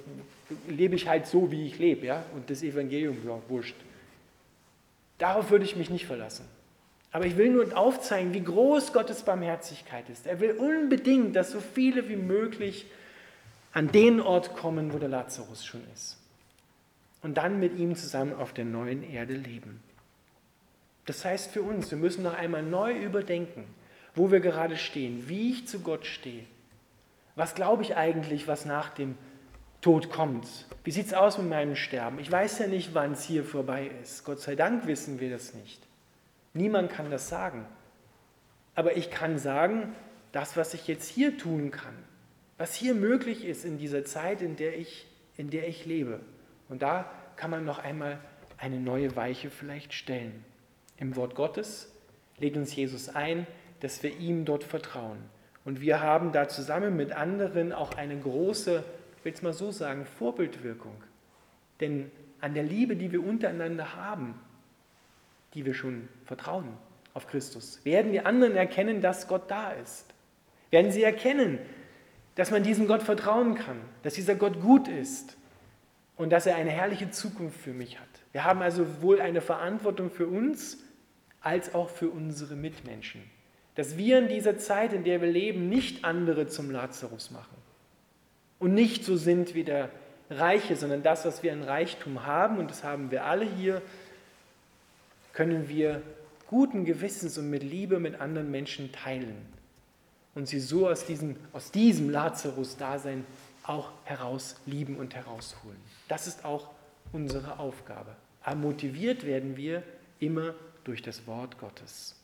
lebe 0.68 0.96
ich 0.96 1.08
halt 1.08 1.28
so, 1.28 1.52
wie 1.52 1.68
ich 1.68 1.78
lebe, 1.78 2.06
ja, 2.06 2.24
und 2.34 2.50
das 2.50 2.64
Evangelium, 2.64 3.18
ja, 3.26 3.40
wurscht. 3.48 3.76
Darauf 5.18 5.50
würde 5.50 5.66
ich 5.66 5.76
mich 5.76 5.90
nicht 5.90 6.06
verlassen. 6.06 6.46
Aber 7.12 7.26
ich 7.26 7.38
will 7.38 7.50
nur 7.50 7.76
aufzeigen, 7.76 8.34
wie 8.34 8.44
groß 8.44 8.94
Gottes 8.94 9.24
Barmherzigkeit 9.24 10.10
ist. 10.10 10.28
Er 10.28 10.40
will 10.40 10.52
unbedingt, 10.52 11.36
dass 11.36 11.52
so 11.52 11.60
viele 11.60 12.10
wie 12.10 12.16
möglich 12.16 12.86
an 13.74 13.92
den 13.92 14.20
Ort 14.20 14.56
kommen, 14.56 14.94
wo 14.94 14.98
der 14.98 15.10
Lazarus 15.10 15.66
schon 15.66 15.82
ist. 15.94 16.18
Und 17.22 17.38
dann 17.38 17.60
mit 17.60 17.78
ihm 17.78 17.96
zusammen 17.96 18.34
auf 18.34 18.54
der 18.54 18.66
neuen 18.66 19.04
Erde 19.04 19.34
leben. 19.34 19.82
Das 21.06 21.24
heißt 21.24 21.52
für 21.52 21.62
uns, 21.62 21.90
wir 21.90 21.98
müssen 21.98 22.24
noch 22.24 22.34
einmal 22.34 22.64
neu 22.64 22.94
überdenken, 22.94 23.64
wo 24.14 24.30
wir 24.30 24.42
gerade 24.42 24.78
stehen, 24.78 25.28
wie 25.28 25.52
ich 25.52 25.68
zu 25.68 25.80
Gott 25.80 26.06
stehe. 26.06 26.44
Was 27.36 27.56
glaube 27.56 27.84
ich 27.84 27.96
eigentlich, 27.96 28.48
was 28.48 28.66
nach 28.66 28.90
dem 28.90 29.18
Tod 29.82 30.10
kommt. 30.10 30.48
Wie 30.84 30.92
sieht 30.92 31.08
es 31.08 31.14
aus 31.14 31.38
mit 31.38 31.50
meinem 31.50 31.76
Sterben? 31.76 32.20
Ich 32.20 32.32
weiß 32.32 32.60
ja 32.60 32.68
nicht, 32.68 32.94
wann 32.94 33.14
es 33.14 33.24
hier 33.24 33.44
vorbei 33.44 33.92
ist. 34.02 34.24
Gott 34.24 34.40
sei 34.40 34.56
Dank 34.56 34.88
wissen 34.88 35.20
wir 35.20 35.30
das 35.30 35.54
nicht. 35.54 35.82
Niemand 36.54 36.92
kann 36.92 37.12
das 37.12 37.30
sagen. 37.30 37.66
Aber 38.74 38.96
ich 38.96 39.12
kann 39.12 39.38
sagen, 39.38 39.96
das, 40.32 40.58
was 40.58 40.74
ich 40.74 40.88
jetzt 40.88 41.10
hier 41.10 41.38
tun 41.38 41.72
kann, 41.72 41.96
was 42.58 42.74
hier 42.74 42.96
möglich 42.96 43.46
ist 43.46 43.66
in 43.66 43.78
dieser 43.78 44.06
Zeit, 44.06 44.42
in 44.42 44.56
der 44.56 44.78
ich, 44.78 45.08
in 45.36 45.50
der 45.50 45.68
ich 45.68 45.86
lebe. 45.86 46.20
Und 46.70 46.82
da 46.82 47.12
kann 47.36 47.52
man 47.52 47.66
noch 47.66 47.80
einmal 47.80 48.20
eine 48.58 48.80
neue 48.80 49.16
Weiche 49.16 49.50
vielleicht 49.50 49.94
stellen. 49.94 50.44
Im 50.98 51.16
Wort 51.16 51.36
Gottes 51.36 51.92
lädt 52.40 52.58
uns 52.58 52.76
Jesus 52.76 53.10
ein, 53.10 53.46
dass 53.80 54.02
wir 54.02 54.18
ihm 54.18 54.46
dort 54.46 54.64
vertrauen 54.64 55.20
Und 55.64 55.82
wir 55.82 56.02
haben 56.02 56.32
da 56.32 56.48
zusammen 56.48 56.96
mit 56.96 57.12
anderen 57.12 57.72
auch 57.72 57.94
eine 57.96 58.18
große, 58.18 58.84
will 59.28 59.34
es 59.34 59.42
mal 59.42 59.52
so 59.52 59.72
sagen, 59.72 60.06
Vorbildwirkung. 60.06 60.96
Denn 61.82 62.10
an 62.40 62.54
der 62.54 62.64
Liebe, 62.64 62.96
die 62.96 63.12
wir 63.12 63.22
untereinander 63.22 63.94
haben, 63.94 64.40
die 65.54 65.66
wir 65.66 65.74
schon 65.74 66.08
vertrauen 66.24 66.70
auf 67.14 67.28
Christus, 67.28 67.84
werden 67.84 68.14
die 68.14 68.22
anderen 68.22 68.56
erkennen, 68.56 69.02
dass 69.02 69.28
Gott 69.28 69.52
da 69.52 69.72
ist. 69.72 70.06
Werden 70.70 70.92
sie 70.92 71.04
erkennen, 71.04 71.60
dass 72.36 72.52
man 72.52 72.64
diesem 72.64 72.88
Gott 72.88 73.04
vertrauen 73.04 73.56
kann, 73.56 73.82
dass 74.02 74.14
dieser 74.14 74.36
Gott 74.36 74.62
gut 74.62 74.88
ist 74.88 75.36
und 76.16 76.30
dass 76.30 76.46
er 76.46 76.56
eine 76.56 76.72
herrliche 76.72 77.12
Zukunft 77.12 77.60
für 77.60 77.74
mich 77.74 78.00
hat. 78.00 78.08
Wir 78.32 78.46
haben 78.46 78.62
also 78.62 79.02
wohl 79.02 79.20
eine 79.20 79.42
Verantwortung 79.42 80.10
für 80.10 80.28
uns 80.28 80.78
als 81.42 81.76
auch 81.76 81.90
für 81.90 82.08
unsere 82.08 82.56
Mitmenschen. 82.56 83.24
Dass 83.76 83.98
wir 83.98 84.20
in 84.20 84.30
dieser 84.30 84.58
Zeit, 84.58 84.94
in 84.94 85.04
der 85.04 85.20
wir 85.20 85.30
leben, 85.30 85.68
nicht 85.68 86.06
andere 86.06 86.48
zum 86.48 86.72
Lazarus 86.72 87.30
machen 87.30 87.57
und 88.60 88.74
nicht 88.74 89.06
so 89.06 89.16
sind 89.18 89.56
wie 89.56 89.64
der 89.64 89.90
Reiche, 90.30 90.76
sondern 90.76 91.04
das, 91.04 91.26
was 91.26 91.44
wir 91.44 91.54
an 91.54 91.64
Reichtum 91.64 92.26
haben, 92.26 92.58
und 92.58 92.70
das 92.70 92.84
haben 92.84 93.12
wir 93.12 93.26
alle 93.26 93.46
hier, 93.46 93.82
können 95.34 95.70
wir 95.70 96.02
guten 96.48 96.86
Gewissens 96.86 97.38
und 97.38 97.50
mit 97.50 97.64
Liebe 97.64 98.00
mit 98.00 98.20
anderen 98.20 98.50
Menschen 98.52 98.92
teilen 98.92 99.36
und 100.36 100.48
sie 100.48 100.60
so 100.60 100.90
aus 100.90 101.06
diesem, 101.06 101.36
aus 101.54 101.72
diesem 101.72 102.10
Lazarus-Dasein 102.10 103.26
auch 103.64 103.92
herauslieben 104.04 104.98
und 104.98 105.16
herausholen. 105.16 105.78
Das 106.08 106.28
ist 106.28 106.46
auch 106.46 106.70
unsere 107.12 107.60
Aufgabe. 107.60 108.16
Aber 108.44 108.56
motiviert 108.56 109.26
werden 109.26 109.58
wir 109.58 109.84
immer 110.20 110.54
durch 110.84 111.02
das 111.02 111.28
Wort 111.28 111.58
Gottes. 111.60 112.16